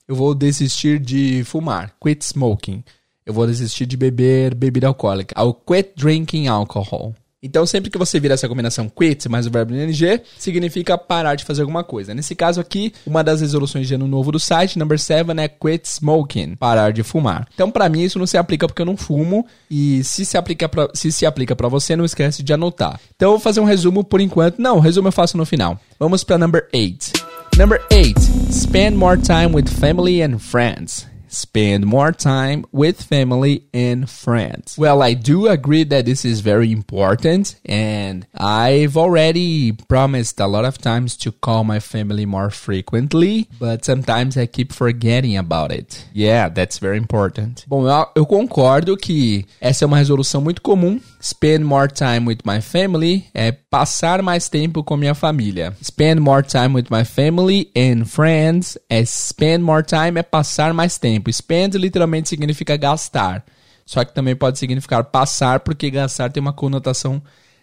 [0.07, 1.95] eu vou desistir de fumar.
[2.01, 2.83] Quit smoking.
[3.25, 5.39] Eu vou desistir de beber bebida alcoólica.
[5.39, 7.15] I'll quit drinking alcohol.
[7.41, 11.45] Então, sempre que você vira essa combinação quit mais o verbo ing, significa parar de
[11.45, 12.13] fazer alguma coisa.
[12.13, 15.87] Nesse caso aqui, uma das resoluções de ano novo do site, number 7, é quit
[15.87, 17.47] smoking, parar de fumar.
[17.53, 19.47] Então, para mim, isso não se aplica porque eu não fumo.
[19.71, 22.99] E se se aplica pra, se se aplica para você, não esquece de anotar.
[23.15, 24.59] Então, eu vou fazer um resumo por enquanto.
[24.59, 25.79] Não, o resumo eu faço no final.
[25.97, 27.29] Vamos para number 8.
[27.57, 28.17] Number eight,
[28.51, 31.05] spend more time with family and friends.
[31.29, 34.77] Spend more time with family and friends.
[34.77, 40.65] Well, I do agree that this is very important, and I've already promised a lot
[40.65, 46.05] of times to call my family more frequently, but sometimes I keep forgetting about it.
[46.13, 47.65] Yeah, that's very important.
[47.67, 50.99] Bom, eu, eu concordo que essa é uma resolução muito comum.
[51.21, 55.73] Spend more time with my family é passar mais tempo com minha família.
[55.83, 60.97] Spend more time with my family and friends é spend more time é passar mais
[60.97, 61.31] tempo tempo.
[61.31, 63.43] Spend literalmente significa gastar.
[63.85, 67.21] Só que também pode significar passar, porque gastar tem uma conotação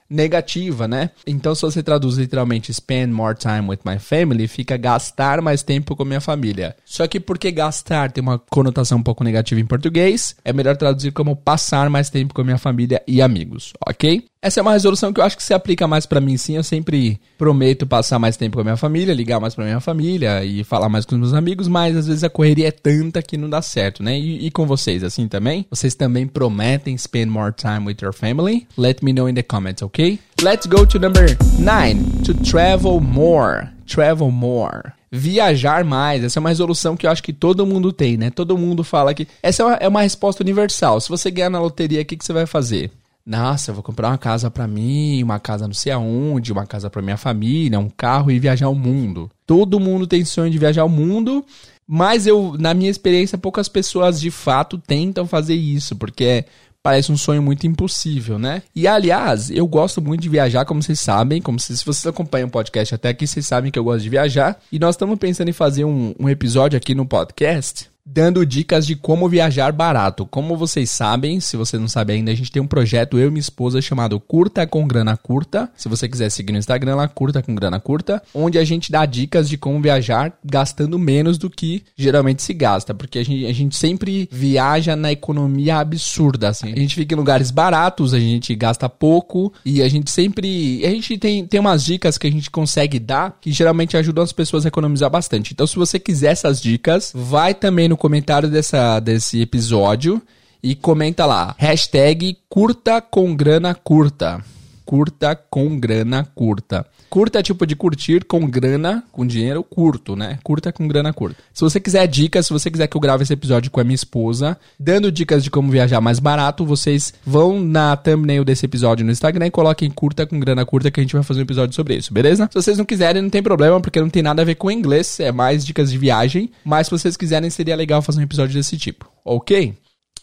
[0.09, 1.11] negativa, né?
[1.27, 5.97] Então, se você traduz literalmente spend more time with my family, fica gastar mais tempo
[5.97, 6.77] com minha família.
[6.85, 11.13] Só que porque gastar tem uma conotação um pouco negativa em português, é melhor traduzir
[11.13, 14.25] como passar mais tempo com minha família e amigos, ok?
[14.47, 16.55] Essa é uma resolução que eu acho que se aplica mais para mim, sim.
[16.55, 20.45] Eu sempre prometo passar mais tempo com a minha família, ligar mais pra minha família
[20.45, 23.37] e falar mais com os meus amigos, mas às vezes a correria é tanta que
[23.37, 24.17] não dá certo, né?
[24.17, 25.67] E, e com vocês, assim também?
[25.69, 28.69] Vocês também prometem spend more time with your family?
[28.79, 30.17] Let me know in the comments, ok?
[30.41, 32.23] Let's go to number 9.
[32.27, 33.71] To travel more.
[33.85, 36.23] Travel more viajar mais.
[36.23, 38.31] Essa é uma resolução que eu acho que todo mundo tem, né?
[38.31, 39.27] Todo mundo fala que.
[39.43, 41.01] Essa é uma, é uma resposta universal.
[41.01, 42.93] Se você ganhar na loteria, o que, que você vai fazer?
[43.27, 46.89] Nossa, eu vou comprar uma casa para mim, uma casa não sei aonde, uma casa
[46.89, 49.29] para minha família, um carro e viajar o mundo.
[49.45, 51.45] Todo mundo tem sonho de viajar o mundo,
[51.89, 56.45] mas eu, na minha experiência, poucas pessoas de fato tentam fazer isso, porque
[56.81, 58.63] parece um sonho muito impossível, né?
[58.73, 62.47] E aliás, eu gosto muito de viajar, como vocês sabem, como se, se vocês acompanham
[62.47, 64.57] o podcast até aqui, vocês sabem que eu gosto de viajar.
[64.71, 68.95] E nós estamos pensando em fazer um, um episódio aqui no podcast dando dicas de
[68.95, 70.25] como viajar barato.
[70.27, 73.31] Como vocês sabem, se você não sabe ainda, a gente tem um projeto, eu e
[73.31, 75.69] minha esposa, chamado Curta com Grana Curta.
[75.77, 79.05] Se você quiser seguir no Instagram lá, Curta com Grana Curta, onde a gente dá
[79.05, 83.53] dicas de como viajar gastando menos do que geralmente se gasta, porque a gente, a
[83.53, 86.73] gente sempre viaja na economia absurda, assim.
[86.73, 90.85] A gente fica em lugares baratos, a gente gasta pouco e a gente sempre...
[90.85, 94.33] A gente tem, tem umas dicas que a gente consegue dar que geralmente ajudam as
[94.33, 95.53] pessoas a economizar bastante.
[95.53, 100.21] Então, se você quiser essas dicas, vai também no no comentário dessa, desse episódio
[100.63, 101.55] e comenta lá.
[101.57, 104.45] Hashtag curta com grana curta.
[104.85, 106.87] Curta com grana curta.
[107.09, 110.39] Curta é tipo de curtir com grana, com dinheiro curto, né?
[110.43, 111.37] Curta com grana curta.
[111.53, 113.95] Se você quiser dicas, se você quiser que eu grave esse episódio com a minha
[113.95, 119.13] esposa, dando dicas de como viajar mais barato, vocês vão na thumbnail desse episódio no
[119.13, 121.97] Instagram e coloquem curta com grana curta que a gente vai fazer um episódio sobre
[121.97, 122.49] isso, beleza?
[122.53, 125.21] Se vocês não quiserem, não tem problema, porque não tem nada a ver com inglês,
[125.21, 128.77] é mais dicas de viagem, mas se vocês quiserem, seria legal fazer um episódio desse
[128.77, 129.75] tipo, ok?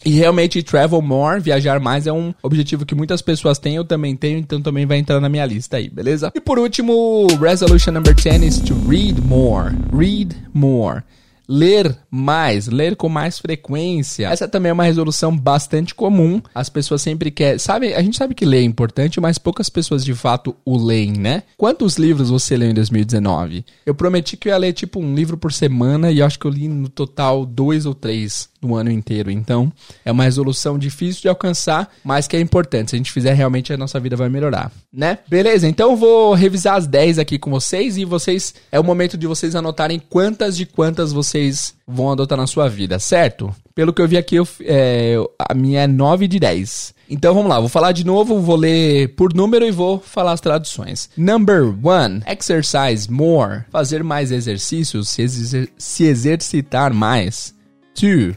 [0.05, 4.15] E realmente, travel more, viajar mais, é um objetivo que muitas pessoas têm, eu também
[4.15, 6.31] tenho, então também vai entrar na minha lista aí, beleza?
[6.35, 9.75] E por último, resolution number 10 is to read more.
[9.93, 11.03] Read more.
[11.47, 14.27] ler mais, ler com mais frequência.
[14.27, 16.41] Essa também é uma resolução bastante comum.
[16.53, 17.59] As pessoas sempre querem.
[17.59, 21.13] Sabe, a gente sabe que ler é importante, mas poucas pessoas de fato o leem,
[21.13, 21.43] né?
[21.57, 23.65] Quantos livros você leu em 2019?
[23.85, 26.51] Eu prometi que eu ia ler tipo um livro por semana e acho que eu
[26.51, 29.29] li no total dois ou três no ano inteiro.
[29.29, 29.71] Então,
[30.03, 32.91] é uma resolução difícil de alcançar, mas que é importante.
[32.91, 35.19] Se a gente fizer, realmente a nossa vida vai melhorar, né?
[35.27, 38.53] Beleza, então eu vou revisar as 10 aqui com vocês e vocês.
[38.71, 42.97] É o momento de vocês anotarem quantas de quantas vocês vão adotar na sua vida,
[42.99, 43.53] certo?
[43.75, 46.93] Pelo que eu vi aqui, eu, é, a minha é 9 de 10.
[47.09, 50.41] Então vamos lá, vou falar de novo, vou ler por número e vou falar as
[50.41, 51.09] traduções.
[51.17, 53.63] Number one, exercise more.
[53.71, 57.53] Fazer mais exercícios, se, exer se exercitar mais.
[57.93, 58.35] Two,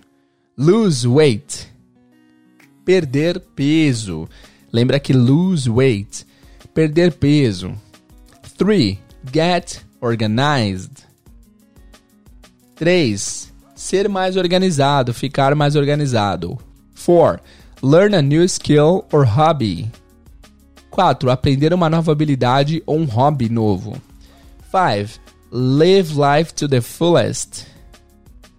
[0.56, 1.68] lose weight.
[2.84, 4.28] Perder peso.
[4.72, 6.24] Lembra que lose weight.
[6.74, 7.74] Perder peso.
[8.56, 8.98] Three,
[9.32, 11.04] get organized.
[12.76, 13.52] 3.
[13.74, 16.58] Ser mais organizado, ficar mais organizado.
[16.94, 17.40] 4.
[17.82, 19.90] Learn a new skill or hobby.
[20.90, 21.30] 4.
[21.30, 24.00] Aprender uma nova habilidade ou um hobby novo.
[24.70, 25.20] 5.
[25.50, 27.66] Live life to the fullest.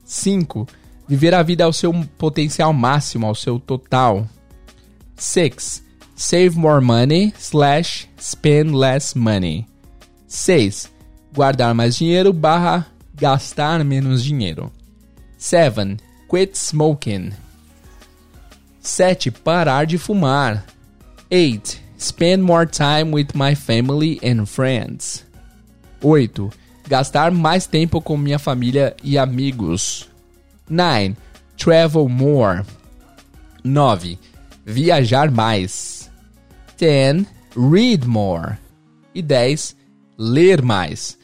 [0.05, 0.67] 5.
[1.07, 4.27] Viver a vida ao seu potencial máximo, ao seu total.
[5.15, 5.83] 6.
[6.15, 9.65] Save more money slash spend less money.
[10.27, 10.91] 6.
[11.33, 14.71] Guardar mais dinheiro barra gastar menos dinheiro.
[15.37, 15.97] 7.
[16.29, 17.31] Quit smoking.
[18.81, 19.31] 7.
[19.31, 20.65] Parar de fumar.
[21.31, 21.81] 8.
[21.97, 25.25] Spend more time with my family and friends.
[26.01, 26.49] 8.
[26.87, 30.07] Gastar mais tempo com minha família e amigos.
[30.69, 31.15] 9.
[31.57, 32.63] Travel more.
[33.63, 34.19] 9.
[34.65, 36.09] Viajar mais.
[36.77, 37.25] 10.
[37.55, 38.57] Read more.
[39.13, 39.75] E 10.
[40.17, 41.17] Ler mais.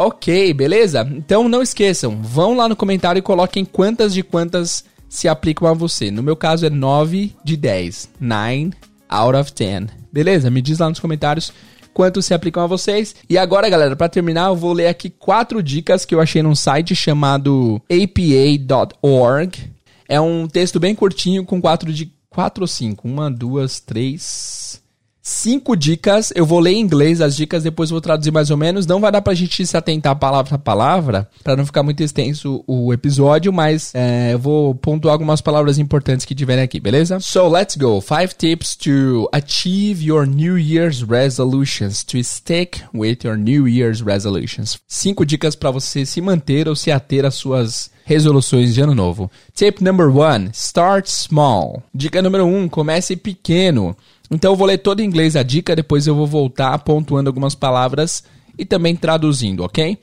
[0.00, 1.00] Ok, beleza?
[1.12, 5.72] Então não esqueçam, vão lá no comentário e coloquem quantas de quantas se aplicam a
[5.72, 6.08] você.
[6.08, 8.10] No meu caso é 9 de 10.
[8.20, 8.70] 9
[9.08, 9.88] out of 10.
[10.12, 10.50] Beleza?
[10.50, 11.52] Me diz lá nos comentários
[11.98, 13.16] quantos se aplicam a vocês.
[13.28, 16.54] E agora, galera, para terminar, eu vou ler aqui quatro dicas que eu achei num
[16.54, 19.68] site chamado apa.org.
[20.08, 24.80] É um texto bem curtinho com quatro de quatro ou cinco, uma, duas, três,
[25.28, 26.32] cinco dicas.
[26.34, 28.86] Eu vou ler em inglês as dicas, depois vou traduzir mais ou menos.
[28.86, 32.64] Não vai dar pra gente se atentar palavra a palavra, para não ficar muito extenso
[32.66, 37.20] o episódio, mas é, eu vou pontuar algumas palavras importantes que tiverem aqui, beleza?
[37.20, 38.00] So, let's go.
[38.00, 44.78] Five tips to achieve your New Year's resolutions, to stick with your New Year's resolutions.
[44.86, 49.30] Cinco dicas para você se manter ou se ater às suas resoluções de ano novo.
[49.54, 51.82] Tip number one: start small.
[51.94, 53.94] Dica número um: comece pequeno.
[54.30, 57.54] Então eu vou ler todo em inglês a dica, depois eu vou voltar pontuando algumas
[57.54, 58.22] palavras
[58.58, 59.98] e também traduzindo, ok?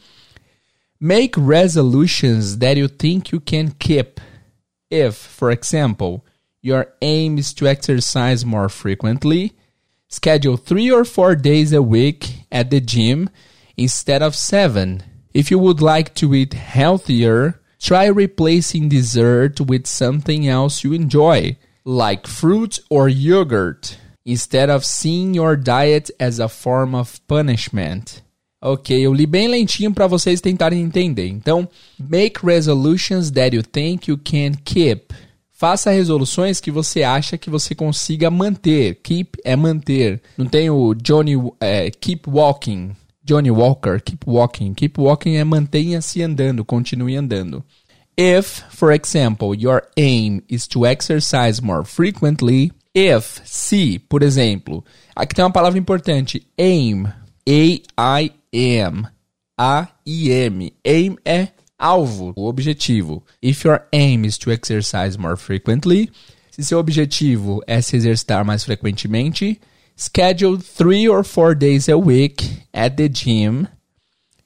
[0.99, 4.19] Make resolutions that you think you can keep.
[4.89, 6.23] If, for example,
[6.63, 9.53] your aim is to exercise more frequently,
[10.07, 13.29] schedule three or four days a week at the gym
[13.77, 15.03] instead of seven.
[15.33, 21.57] If you would like to eat healthier, try replacing dessert with something else you enjoy,
[21.83, 28.23] like fruit or yogurt instead of seeing your diet as a form of punishment.
[28.61, 31.27] Ok, eu li bem lentinho para vocês tentarem entender.
[31.27, 35.13] Então, make resolutions that you think you can keep.
[35.51, 38.95] Faça resoluções que você acha que você consiga manter.
[39.03, 40.21] Keep é manter.
[40.37, 42.91] Não tem o Johnny é, Keep Walking.
[43.23, 44.73] Johnny Walker, Keep Walking.
[44.73, 47.63] Keep Walking é mantenha-se andando, continue andando.
[48.17, 54.81] If, for example, your aim is to exercise more frequently, If, se, por exemplo,
[55.13, 57.03] aqui tem uma palavra importante, aim,
[57.45, 59.05] A-I-M,
[59.57, 63.21] A-I-M, aim é alvo, o objetivo.
[63.43, 66.09] If your aim is to exercise more frequently,
[66.49, 69.59] se seu objetivo é se exercitar mais frequentemente,
[69.97, 73.67] schedule three or four days a week at the gym.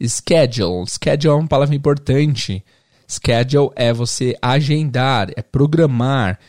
[0.02, 2.66] Schedule, schedule é uma palavra importante.
[3.08, 6.40] Schedule é você agendar, é programar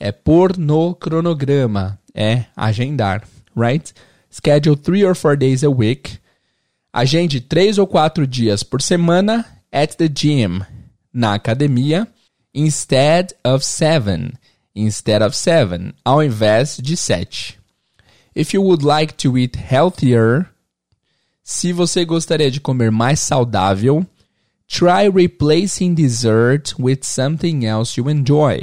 [0.00, 3.22] é pôr no cronograma, é agendar,
[3.54, 3.92] right?
[4.30, 6.18] Schedule three or four days a week.
[6.92, 10.64] Agende três ou quatro dias por semana at the gym,
[11.12, 12.08] na academia,
[12.54, 14.32] instead of seven,
[14.74, 17.58] instead of seven, ao invés de sete.
[18.34, 20.48] If you would like to eat healthier,
[21.44, 24.06] se você gostaria de comer mais saudável,
[24.66, 28.62] try replacing dessert with something else you enjoy.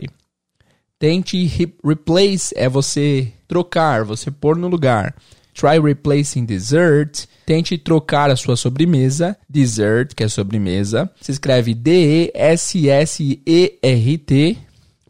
[0.99, 5.15] Tente re replace é você trocar, você pôr no lugar.
[5.53, 7.25] Try replacing dessert.
[7.45, 9.38] Tente trocar a sua sobremesa.
[9.49, 11.12] Dessert, que é sobremesa.
[11.19, 12.27] Se escreve D-E-S-S-E-R-T.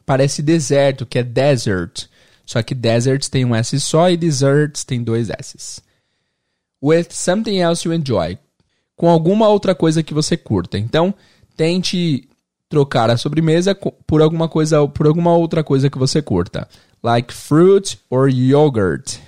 [0.06, 2.06] Parece deserto, que é desert.
[2.46, 5.82] Só que desert tem um S só e desserts tem dois S's.
[6.82, 8.38] With something else you enjoy.
[8.96, 10.78] Com alguma outra coisa que você curta.
[10.78, 11.14] Então,
[11.58, 12.30] tente
[12.70, 13.76] trocar a sobremesa
[14.06, 16.68] por alguma coisa, por alguma outra coisa que você curta.
[17.04, 19.20] Like fruit or yogurt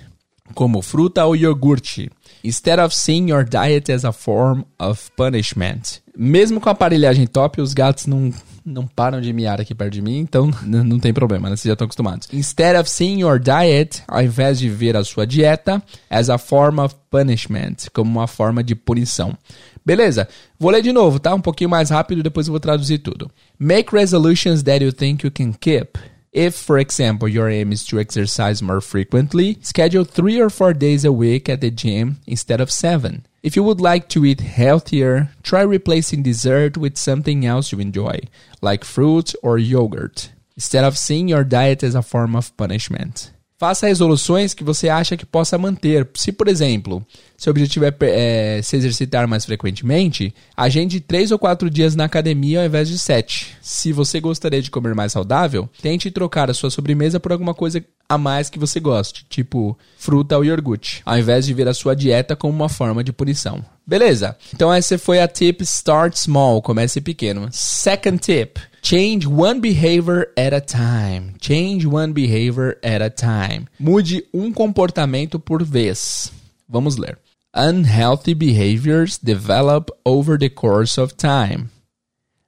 [0.54, 2.10] como fruta ou iogurte.
[2.42, 6.00] Instead of seeing your diet as a form of punishment.
[6.16, 8.32] Mesmo com a aparelhagem top, os gatos não,
[8.64, 11.56] não param de miar aqui perto de mim, então não tem problema, né?
[11.56, 12.28] Vocês já estão acostumados.
[12.32, 16.78] Instead of seeing your diet, ao invés de ver a sua dieta, as a form
[16.78, 19.36] of punishment, como uma forma de punição.
[19.84, 21.34] Beleza, vou ler de novo, tá?
[21.34, 23.30] Um pouquinho mais rápido, depois eu vou traduzir tudo.
[23.58, 25.98] Make resolutions that you think you can keep.
[26.32, 31.04] If, for example, your aim is to exercise more frequently, schedule three or four days
[31.04, 33.26] a week at the gym instead of seven.
[33.42, 38.20] If you would like to eat healthier, try replacing dessert with something else you enjoy,
[38.60, 43.32] like fruit or yogurt, instead of seeing your diet as a form of punishment.
[43.60, 46.08] Faça resoluções que você acha que possa manter.
[46.14, 47.04] Se, por exemplo,
[47.36, 52.60] seu objetivo é, é, se exercitar mais frequentemente, agende três ou quatro dias na academia
[52.60, 53.54] ao invés de sete.
[53.60, 57.84] Se você gostaria de comer mais saudável, tente trocar a sua sobremesa por alguma coisa
[58.08, 61.94] a mais que você goste, tipo fruta ou iogurte, ao invés de ver a sua
[61.94, 63.62] dieta como uma forma de punição.
[63.86, 64.38] Beleza?
[64.54, 67.46] Então essa foi a tip Start Small, comece pequeno.
[67.52, 68.58] Second tip.
[68.82, 71.36] Change one behavior at a time.
[71.40, 73.68] Change one behavior at a time.
[73.78, 76.32] Mude um comportamento por vez.
[76.68, 77.18] Vamos ler.
[77.52, 81.70] Unhealthy behaviors develop over the course of time.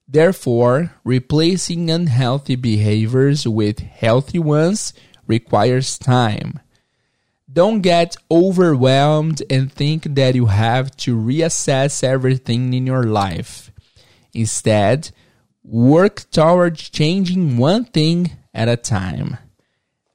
[0.09, 4.93] Therefore, replacing unhealthy behaviors with healthy ones
[5.27, 6.61] requires time.
[7.53, 13.71] Don't get overwhelmed and think that you have to reassess everything in your life.
[14.33, 15.11] Instead,
[15.65, 19.39] Work towards changing one thing at a time.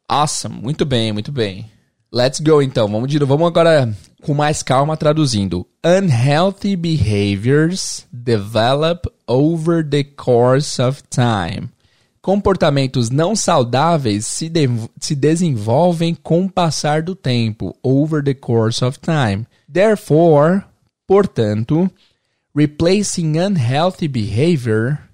[0.10, 0.62] Awesome.
[0.62, 1.72] Muito bem, muito bem.
[2.12, 2.88] Let's go então.
[2.88, 5.66] Vamos, de, vamos agora com mais calma traduzindo.
[5.86, 11.70] Unhealthy behaviors develop over the course of time.
[12.22, 14.68] Comportamentos não saudáveis se, de,
[15.00, 17.74] se desenvolvem com o passar do tempo.
[17.82, 19.48] Over the course of time.
[19.72, 20.64] Therefore,
[21.08, 21.90] portanto,
[22.54, 25.07] replacing unhealthy behavior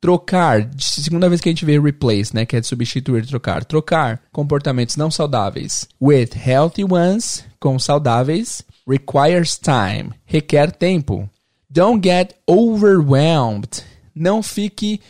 [0.00, 3.64] Trocar, segunda vez que a gente vê replace, né, que é substituir, trocar.
[3.64, 11.28] Trocar comportamentos não saudáveis with healthy ones, com saudáveis, requires time, requer tempo.
[11.68, 13.84] Don't get overwhelmed.
[14.14, 15.00] Não fique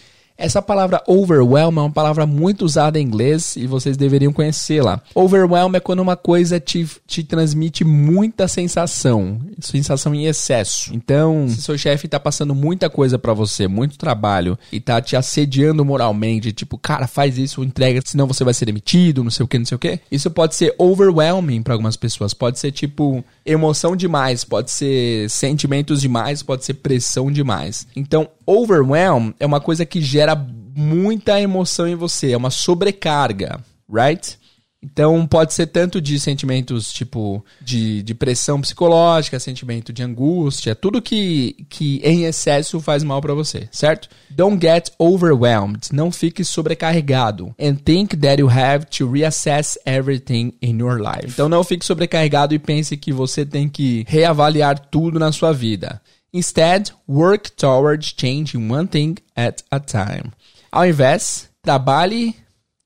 [0.40, 5.00] essa palavra overwhelm é uma palavra muito usada em inglês e vocês deveriam conhecê-la.
[5.14, 10.94] Overwhelm é quando uma coisa te, te transmite muita sensação, sensação em excesso.
[10.94, 15.14] Então, se seu chefe está passando muita coisa para você, muito trabalho, e tá te
[15.14, 19.48] assediando moralmente, tipo, cara, faz isso, entrega, senão você vai ser demitido, não sei o
[19.48, 20.00] que, não sei o que.
[20.10, 22.32] Isso pode ser overwhelming para algumas pessoas.
[22.32, 27.86] Pode ser tipo emoção demais, pode ser sentimentos demais, pode ser pressão demais.
[27.94, 33.60] Então, overwhelm é uma coisa que gera muita emoção em você, é uma sobrecarga,
[33.92, 34.38] right?
[34.82, 41.02] Então pode ser tanto de sentimentos tipo de, de pressão psicológica, sentimento de angústia, tudo
[41.02, 44.08] que, que em excesso faz mal para você, certo?
[44.30, 47.54] Don't get overwhelmed, não fique sobrecarregado.
[47.60, 51.26] And think that you have to reassess everything in your life.
[51.26, 56.00] Então não fique sobrecarregado e pense que você tem que reavaliar tudo na sua vida.
[56.32, 60.32] Instead, work towards changing one thing at a time.
[60.72, 62.36] Ao invés, trabalhe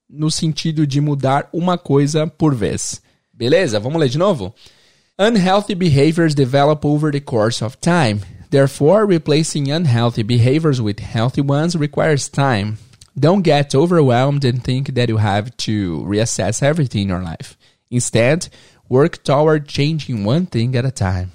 [0.08, 3.00] no sentido de mudar uma coisa por vez.
[3.32, 3.78] Beleza?
[3.80, 4.54] Vamos ler de novo?
[5.18, 8.20] Unhealthy behaviors develop over the course of time.
[8.50, 12.78] Therefore, replacing unhealthy behaviors with healthy ones requires time.
[13.18, 17.56] Don't get overwhelmed and think that you have to reassess everything in your life.
[17.90, 18.48] Instead,
[18.88, 21.32] work toward changing one thing at a time.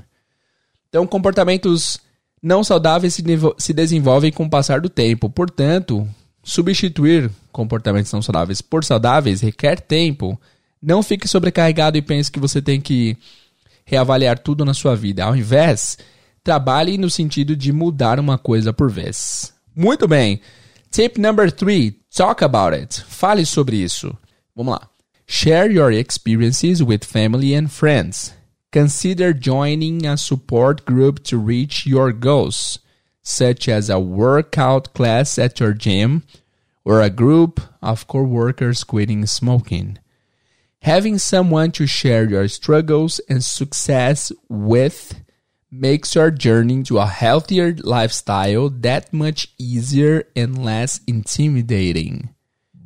[0.89, 1.99] Então, comportamentos
[2.41, 3.23] não saudáveis se,
[3.57, 5.29] se desenvolvem com o passar do tempo.
[5.29, 6.07] Portanto,
[6.43, 10.39] substituir comportamentos não saudáveis por saudáveis requer tempo.
[10.81, 13.17] Não fique sobrecarregado e pense que você tem que
[13.85, 15.25] reavaliar tudo na sua vida.
[15.25, 15.97] Ao invés,
[16.43, 19.53] trabalhe no sentido de mudar uma coisa por vez.
[19.75, 20.41] Muito bem.
[20.91, 23.03] Tip number three: talk about it.
[23.03, 24.15] Fale sobre isso.
[24.55, 24.87] Vamos lá.
[25.27, 28.33] Share your experiences with family and friends.
[28.71, 32.77] Consider joining a support group to reach your goals,
[33.23, 36.23] such as a workout class at your gym
[36.85, 39.97] or a group of coworkers quitting smoking.
[40.83, 45.19] Having someone to share your struggles and success with
[45.71, 52.33] makes your journey to a healthier lifestyle that much easier and less intimidating.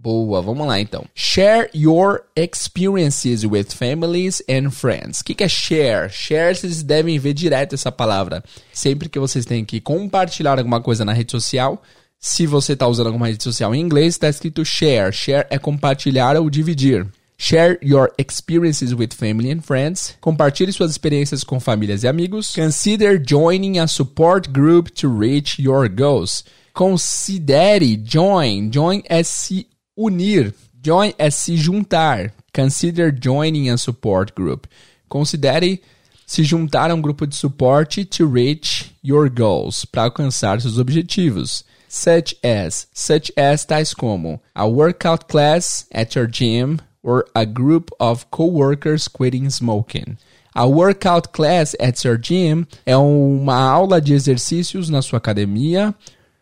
[0.04, 1.06] Boa, vamos lá então.
[1.16, 5.22] Share your experiences with families and friends.
[5.22, 6.10] O que, que é share?
[6.10, 8.44] Share, vocês devem ver direto essa palavra.
[8.74, 11.82] Sempre que vocês têm que compartilhar alguma coisa na rede social,
[12.20, 15.14] se você está usando alguma rede social em inglês, está escrito share.
[15.14, 17.08] Share é compartilhar ou dividir.
[17.38, 20.18] Share your experiences with family and friends.
[20.20, 22.54] Compartilhe suas experiências com famílias e amigos.
[22.54, 26.44] Consider joining a support group to reach your goals.
[26.74, 28.70] Considere join.
[28.70, 29.66] Join é se
[29.98, 30.54] unir.
[30.82, 32.34] Join é se juntar.
[32.54, 34.68] Consider joining a support group.
[35.08, 35.82] Considere
[36.26, 41.64] se juntar a um grupo de suporte to reach your goals, para alcançar seus objetivos.
[41.88, 47.92] Such as, such as tais como a workout class at your gym or a group
[48.00, 50.18] of coworkers quitting smoking.
[50.56, 55.94] A workout class at your gym é uma aula de exercícios na sua academia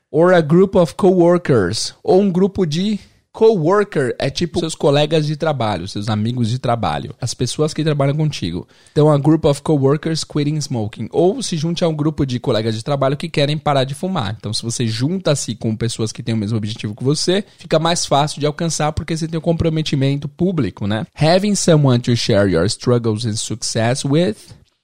[0.09, 2.99] or a group of coworkers ou um grupo de
[3.33, 8.15] Coworker é tipo seus colegas de trabalho, seus amigos de trabalho, as pessoas que trabalham
[8.15, 8.67] contigo.
[8.91, 11.07] Então, a group of coworkers quitting smoking.
[11.11, 14.35] Ou se junte a um grupo de colegas de trabalho que querem parar de fumar.
[14.37, 18.05] Então, se você junta-se com pessoas que têm o mesmo objetivo que você, fica mais
[18.05, 21.05] fácil de alcançar porque você tem um comprometimento público, né?
[21.15, 24.35] Having someone to share your struggles and success with.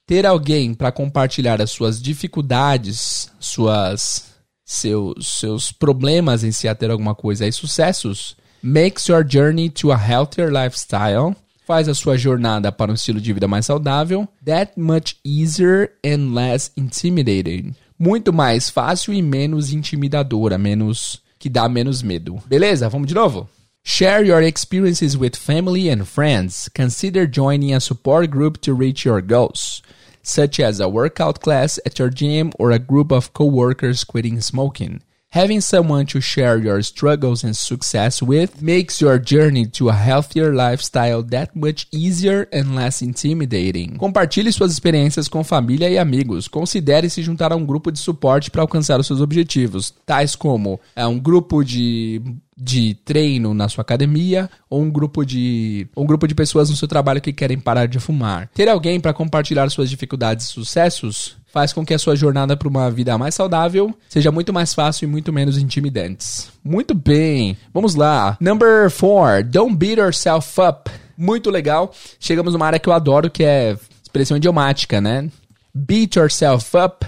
[0.06, 4.27] Ter alguém para compartilhar as suas dificuldades, suas
[4.68, 9.90] seus, seus problemas em se ater a alguma coisa e sucessos, makes your journey to
[9.90, 11.34] a healthier lifestyle,
[11.66, 16.34] faz a sua jornada para um estilo de vida mais saudável, that much easier and
[16.34, 17.74] less intimidating.
[17.98, 22.38] Muito mais fácil e menos intimidadora, menos que dá menos medo.
[22.46, 22.90] Beleza?
[22.90, 23.48] Vamos de novo?
[23.82, 26.68] Share your experiences with family and friends.
[26.76, 29.82] Consider joining a support group to reach your goals
[30.28, 35.00] such as a workout class at your gym or a group of coworkers quitting smoking.
[35.32, 40.54] Having someone to share your struggles and success with makes your journey to a healthier
[40.54, 43.98] lifestyle that much easier and less intimidating.
[43.98, 46.48] Compartilhe suas experiências com família e amigos.
[46.48, 50.80] Considere se juntar a um grupo de suporte para alcançar os seus objetivos, tais como
[50.96, 52.22] é, um grupo de
[52.58, 56.88] de treino na sua academia ou um grupo de um grupo de pessoas no seu
[56.88, 58.48] trabalho que querem parar de fumar.
[58.52, 62.68] Ter alguém para compartilhar suas dificuldades e sucessos faz com que a sua jornada para
[62.68, 66.50] uma vida mais saudável seja muito mais fácil e muito menos intimidantes.
[66.64, 67.56] Muito bem.
[67.72, 68.36] Vamos lá.
[68.40, 70.90] Number 4, don't beat yourself up.
[71.16, 71.92] Muito legal.
[72.18, 75.30] Chegamos numa área que eu adoro que é expressão idiomática, né?
[75.74, 77.06] Beat yourself up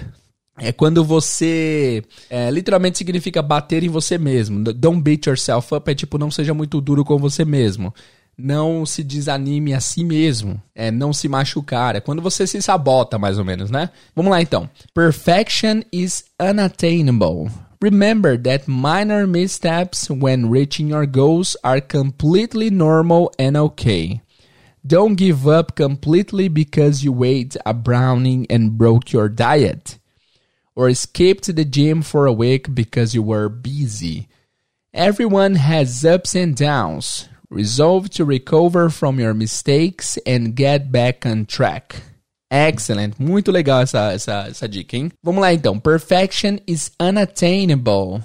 [0.63, 4.63] é quando você é, literalmente significa bater em você mesmo.
[4.63, 7.91] Don't beat yourself up é tipo não seja muito duro com você mesmo.
[8.37, 10.61] Não se desanime a si mesmo.
[10.75, 11.95] É não se machucar.
[11.95, 13.89] É quando você se sabota, mais ou menos, né?
[14.15, 14.69] Vamos lá então.
[14.93, 17.49] Perfection is unattainable.
[17.81, 24.21] Remember that minor missteps when reaching your goals are completely normal and okay.
[24.85, 29.97] Don't give up completely because you ate a brownie and broke your diet.
[30.75, 34.27] Or escaped the gym for a week because you were busy.
[34.93, 37.29] Everyone has ups and downs.
[37.49, 41.95] Resolve to recover from your mistakes and get back on track.
[42.49, 45.11] Excellent, muito legal essa, essa, essa dica, hein?
[45.23, 45.79] Vamos lá então.
[45.79, 48.21] Perfection is unattainable.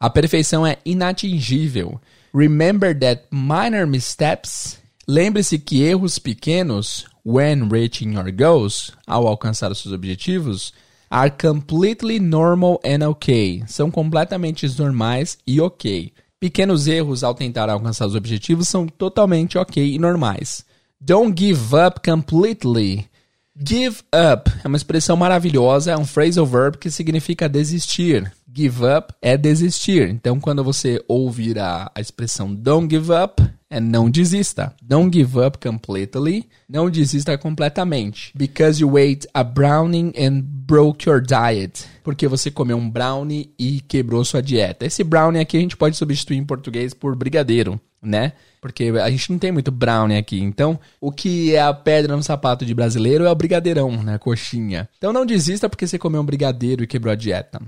[0.00, 2.00] A perfeição é inatingível.
[2.34, 4.78] Remember that minor missteps.
[5.06, 10.72] Lembre-se que erros pequenos, when reaching your goals, ao alcançar os seus objetivos,
[11.10, 13.62] are completely normal and okay.
[13.66, 16.12] São completamente normais e ok.
[16.38, 20.64] Pequenos erros ao tentar alcançar os objetivos são totalmente ok e normais.
[21.00, 23.10] Don't give up completely.
[23.56, 28.32] Give up é uma expressão maravilhosa, é um phrasal verb que significa desistir.
[28.54, 30.08] Give up é desistir.
[30.08, 34.74] Então, quando você ouvir a, a expressão don't give up, é não desista.
[34.82, 36.48] Don't give up completely.
[36.68, 38.32] Não desista completamente.
[38.34, 41.86] Because you ate a brownie and broke your diet.
[42.02, 44.84] Porque você comeu um brownie e quebrou sua dieta.
[44.84, 48.32] Esse brownie aqui a gente pode substituir em português por brigadeiro, né?
[48.60, 50.40] Porque a gente não tem muito brownie aqui.
[50.40, 54.18] Então, o que é a pedra no sapato de brasileiro é o brigadeirão, né?
[54.18, 54.88] Coxinha.
[54.98, 57.62] Então não desista porque você comeu um brigadeiro e quebrou a dieta.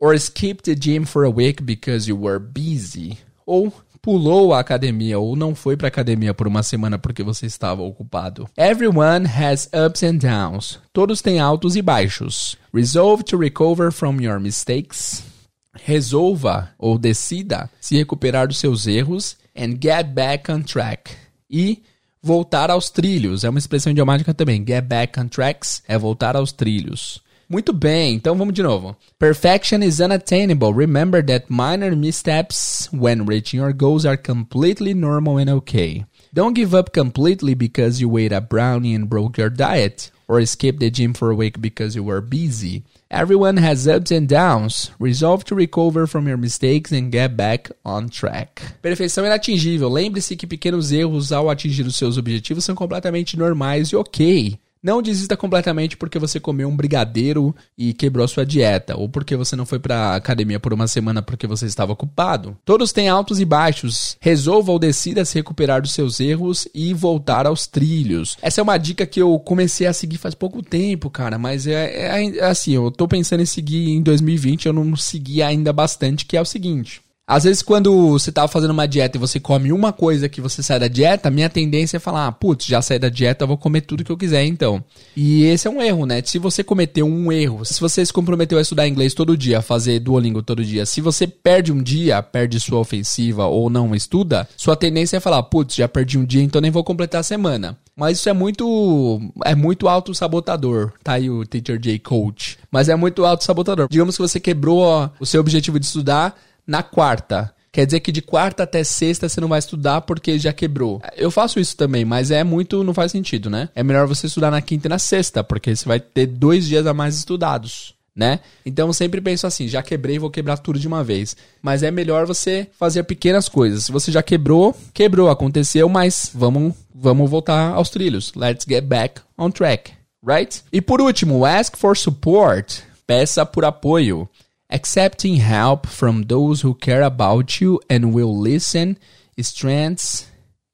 [0.00, 3.16] Or skip the gym for a week because you were busy.
[3.46, 3.72] Ou
[4.04, 8.46] pulou a academia ou não foi para academia por uma semana porque você estava ocupado.
[8.54, 10.78] Everyone has ups and downs.
[10.92, 12.54] Todos têm altos e baixos.
[12.72, 15.24] Resolve to recover from your mistakes.
[15.72, 21.10] Resolva ou decida se recuperar dos seus erros and get back on track.
[21.50, 21.82] E
[22.22, 23.42] voltar aos trilhos.
[23.42, 24.62] É uma expressão idiomática também.
[24.68, 27.23] Get back on tracks é voltar aos trilhos.
[27.48, 28.96] Muito bem, então vamos de novo.
[29.18, 30.72] Perfection is unattainable.
[30.72, 36.04] Remember that minor missteps when reaching your goals are completely normal and okay.
[36.32, 40.80] Don't give up completely because you ate a brownie and broke your diet, or escaped
[40.80, 42.82] the gym for a week because you were busy.
[43.08, 44.90] Everyone has ups and downs.
[44.98, 48.60] Resolve to recover from your mistakes and get back on track.
[48.82, 49.88] Perfeição inatingível.
[49.88, 54.58] Lembre-se que pequenos erros ao atingir os seus objetivos são completamente normais e ok.
[54.84, 59.56] Não desista completamente porque você comeu um brigadeiro e quebrou sua dieta, ou porque você
[59.56, 62.54] não foi pra academia por uma semana porque você estava ocupado.
[62.66, 64.18] Todos têm altos e baixos.
[64.20, 68.36] Resolva ou decida se recuperar dos seus erros e voltar aos trilhos.
[68.42, 72.18] Essa é uma dica que eu comecei a seguir faz pouco tempo, cara, mas é,
[72.20, 76.26] é, é assim, eu tô pensando em seguir em 2020, eu não segui ainda bastante,
[76.26, 77.03] que é o seguinte.
[77.26, 80.62] Às vezes, quando você tá fazendo uma dieta e você come uma coisa que você
[80.62, 83.80] sai da dieta, minha tendência é falar, ah, putz, já saí da dieta, vou comer
[83.80, 84.84] tudo que eu quiser, então.
[85.16, 86.20] E esse é um erro, né?
[86.22, 90.00] Se você cometeu um erro, se você se comprometeu a estudar inglês todo dia, fazer
[90.00, 94.76] Duolingo todo dia, se você perde um dia, perde sua ofensiva ou não estuda, sua
[94.76, 97.78] tendência é falar, putz, já perdi um dia, então nem vou completar a semana.
[97.96, 102.58] Mas isso é muito é muito auto-sabotador, tá aí o Teacher J Coach.
[102.70, 103.86] Mas é muito auto-sabotador.
[103.88, 106.36] Digamos que você quebrou ó, o seu objetivo de estudar,
[106.66, 107.54] na quarta.
[107.74, 111.02] Quer dizer que de quarta até sexta você não vai estudar porque já quebrou.
[111.16, 112.84] Eu faço isso também, mas é muito.
[112.84, 113.68] não faz sentido, né?
[113.74, 116.86] É melhor você estudar na quinta e na sexta, porque você vai ter dois dias
[116.86, 117.92] a mais estudados.
[118.14, 118.38] Né?
[118.64, 121.36] Então sempre penso assim, já quebrei, vou quebrar tudo de uma vez.
[121.60, 123.86] Mas é melhor você fazer pequenas coisas.
[123.86, 128.32] Se você já quebrou, quebrou, aconteceu, mas vamos, vamos voltar aos trilhos.
[128.36, 129.90] Let's get back on track,
[130.24, 130.62] right?
[130.72, 132.84] E por último, ask for support.
[133.04, 134.28] Peça por apoio.
[134.70, 138.98] Accepting help from those who care about you and will listen
[139.40, 140.26] strengthens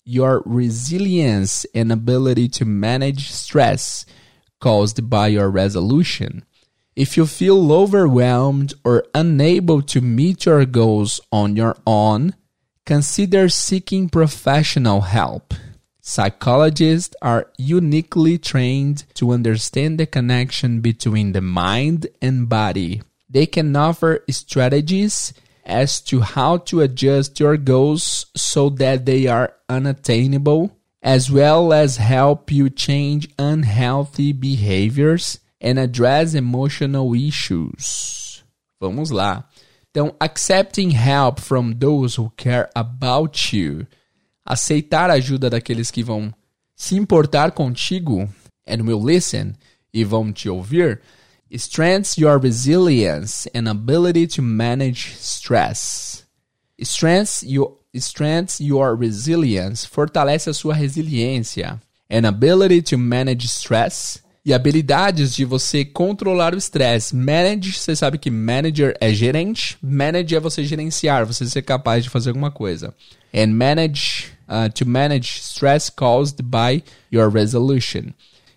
[0.05, 4.05] your resilience and ability to manage stress
[4.61, 6.45] caused by your resolution.
[6.97, 12.34] If you feel overwhelmed or unable to meet your goals on your own,
[12.84, 15.55] consider seeking professional help.
[16.01, 23.74] Psychologists are uniquely trained to understand the connection between the mind and body they can
[23.76, 25.32] offer strategies
[25.64, 31.96] as to how to adjust your goals so that they are unattainable, as well as
[31.96, 38.42] help you change unhealthy behaviors and address emotional issues.
[38.80, 39.44] Vamos lá.
[39.90, 43.86] Então, accepting help from those who care about you.
[44.44, 46.32] Aceitar ajuda daqueles que vão
[46.74, 48.28] se importar contigo
[48.66, 49.54] and will listen
[49.92, 51.00] e vão te ouvir
[51.59, 56.24] strengthens your resilience and ability to manage stress.
[56.80, 61.80] Strengthens your, strengthens your resilience, fortalece a sua resiliência.
[62.09, 67.14] And ability to manage stress e habilidades de você controlar o estresse.
[67.14, 72.11] Manage, você sabe que manager é gerente, manage é você gerenciar, você ser capaz de
[72.11, 72.94] fazer alguma coisa.
[73.34, 76.82] And manage uh, to manage stress caused by
[77.12, 78.12] your resolution.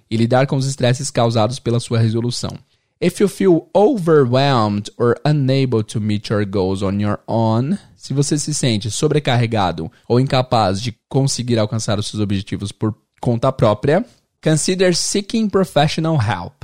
[0.10, 2.58] E lidar com os estresses causados pela sua resolução.
[3.04, 8.38] If you feel overwhelmed or unable to meet your goals on your own, se você
[8.38, 14.06] se sente sobrecarregado ou incapaz de conseguir alcançar os seus objetivos por conta própria,
[14.42, 16.64] consider seeking professional help.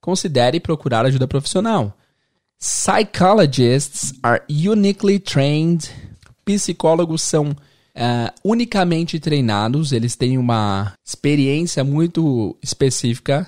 [0.00, 1.96] Considere procurar ajuda profissional.
[2.58, 5.88] Psychologists are uniquely trained.
[6.44, 13.46] Psicólogos são uh, unicamente treinados, eles têm uma experiência muito específica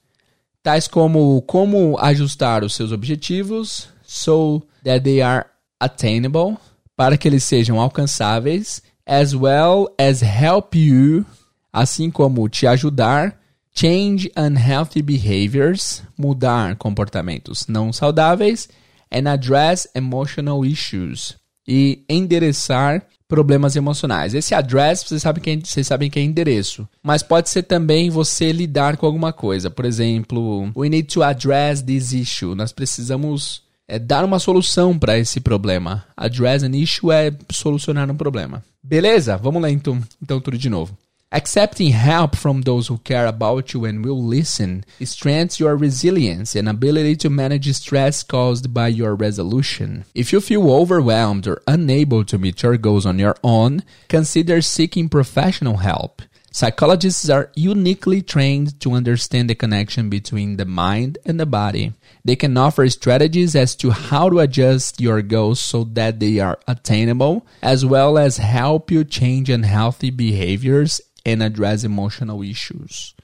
[0.63, 5.45] tais como como ajustar os seus objetivos so that they are
[5.79, 6.57] attainable,
[6.95, 11.25] para que eles sejam alcançáveis, as well as help you,
[11.71, 13.39] assim como te ajudar,
[13.73, 18.67] change unhealthy behaviors, mudar comportamentos não saudáveis,
[19.11, 24.33] and address emotional issues, e endereçar problemas emocionais.
[24.33, 26.89] Esse address, vocês sabem, que é, vocês sabem que é endereço.
[27.01, 29.69] Mas pode ser também você lidar com alguma coisa.
[29.69, 32.55] Por exemplo, we need to address this issue.
[32.55, 36.03] Nós precisamos é, dar uma solução para esse problema.
[36.17, 38.63] Address an issue é solucionar um problema.
[38.83, 39.37] Beleza?
[39.37, 40.97] Vamos lá então, então tudo de novo.
[41.31, 46.67] Accepting help from those who care about you and will listen strengthens your resilience and
[46.67, 50.05] ability to manage stress caused by your resolution.
[50.15, 55.07] If you feel overwhelmed or unable to meet your goals on your own, consider seeking
[55.07, 56.23] professional help.
[56.51, 61.93] Psychologists are uniquely trained to understand the connection between the mind and the body.
[62.25, 66.57] They can offer strategies as to how to adjust your goals so that they are
[66.67, 73.15] attainable, as well as help you change unhealthy behaviors and address emotional issues.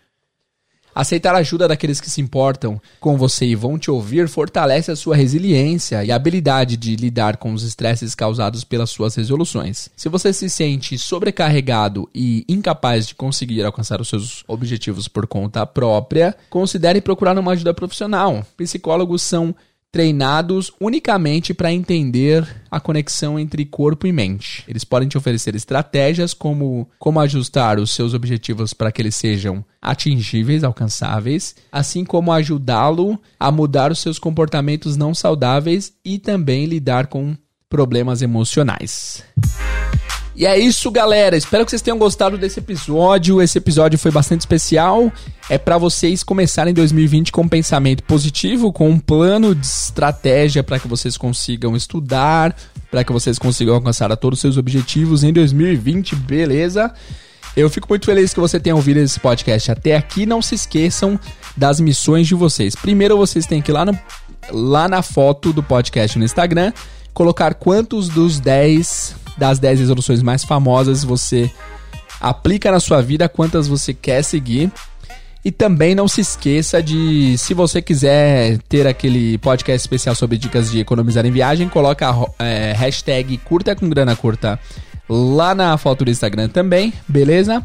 [0.95, 4.95] Aceitar a ajuda daqueles que se importam com você e vão te ouvir fortalece a
[4.95, 9.89] sua resiliência e habilidade de lidar com os estresses causados pelas suas resoluções.
[9.93, 15.65] Se você se sente sobrecarregado e incapaz de conseguir alcançar os seus objetivos por conta
[15.65, 18.45] própria, considere procurar uma ajuda profissional.
[18.55, 19.53] Psicólogos são
[19.95, 24.61] treinados unicamente para entender a conexão entre corpo e mente.
[24.67, 29.63] Eles podem te oferecer estratégias como como ajustar os seus objetivos para que eles sejam
[29.81, 37.07] atingíveis, alcançáveis, assim como ajudá-lo a mudar os seus comportamentos não saudáveis e também lidar
[37.07, 37.33] com
[37.69, 39.23] problemas emocionais.
[40.37, 41.37] E é isso, galera.
[41.37, 43.41] Espero que vocês tenham gostado desse episódio.
[43.41, 45.09] Esse episódio foi bastante especial.
[45.49, 50.77] É para vocês começarem 2020 com um pensamento positivo, com um plano de estratégia para
[50.77, 52.53] que vocês consigam estudar,
[52.91, 56.93] para que vocês consigam alcançar todos os seus objetivos em 2020, beleza?
[57.55, 60.25] Eu fico muito feliz que você tenha ouvido esse podcast até aqui.
[60.25, 61.17] Não se esqueçam
[61.55, 62.75] das missões de vocês.
[62.75, 63.97] Primeiro, vocês têm que ir lá, no,
[64.51, 66.73] lá na foto do podcast no Instagram,
[67.13, 71.51] colocar quantos dos 10 das 10 resoluções mais famosas você
[72.19, 74.71] aplica na sua vida, quantas você quer seguir.
[75.43, 80.71] E também não se esqueça de, se você quiser ter aquele podcast especial sobre dicas
[80.71, 84.59] de economizar em viagem, coloca é, hashtag curta com grana curta
[85.07, 87.63] lá na foto do Instagram também, beleza?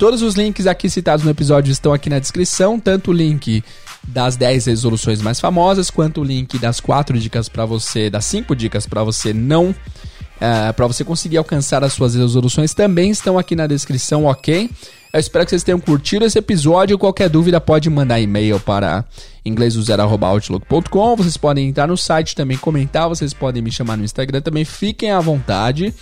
[0.00, 3.62] Todos os links aqui citados no episódio estão aqui na descrição, tanto o link
[4.02, 8.56] das 10 resoluções mais famosas, quanto o link das 4 dicas para você, das 5
[8.56, 9.72] dicas para você não
[10.42, 14.68] uh, para você conseguir alcançar as suas resoluções também estão aqui na descrição, ok?
[15.12, 16.98] Eu espero que vocês tenham curtido esse episódio.
[16.98, 19.04] Qualquer dúvida pode mandar e-mail para
[19.44, 21.16] inglesdozero.outlook.com.
[21.16, 23.10] Vocês podem entrar no site também, comentar.
[23.10, 24.64] Vocês podem me chamar no Instagram também.
[24.64, 25.94] Fiquem à vontade.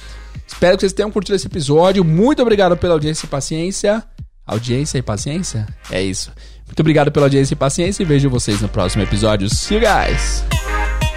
[0.47, 2.05] Espero que vocês tenham curtido esse episódio.
[2.05, 4.03] Muito obrigado pela audiência e paciência.
[4.47, 5.67] Audiência e paciência?
[5.91, 6.31] É isso.
[6.65, 9.49] Muito obrigado pela audiência e paciência e vejo vocês no próximo episódio.
[9.51, 11.10] See you guys!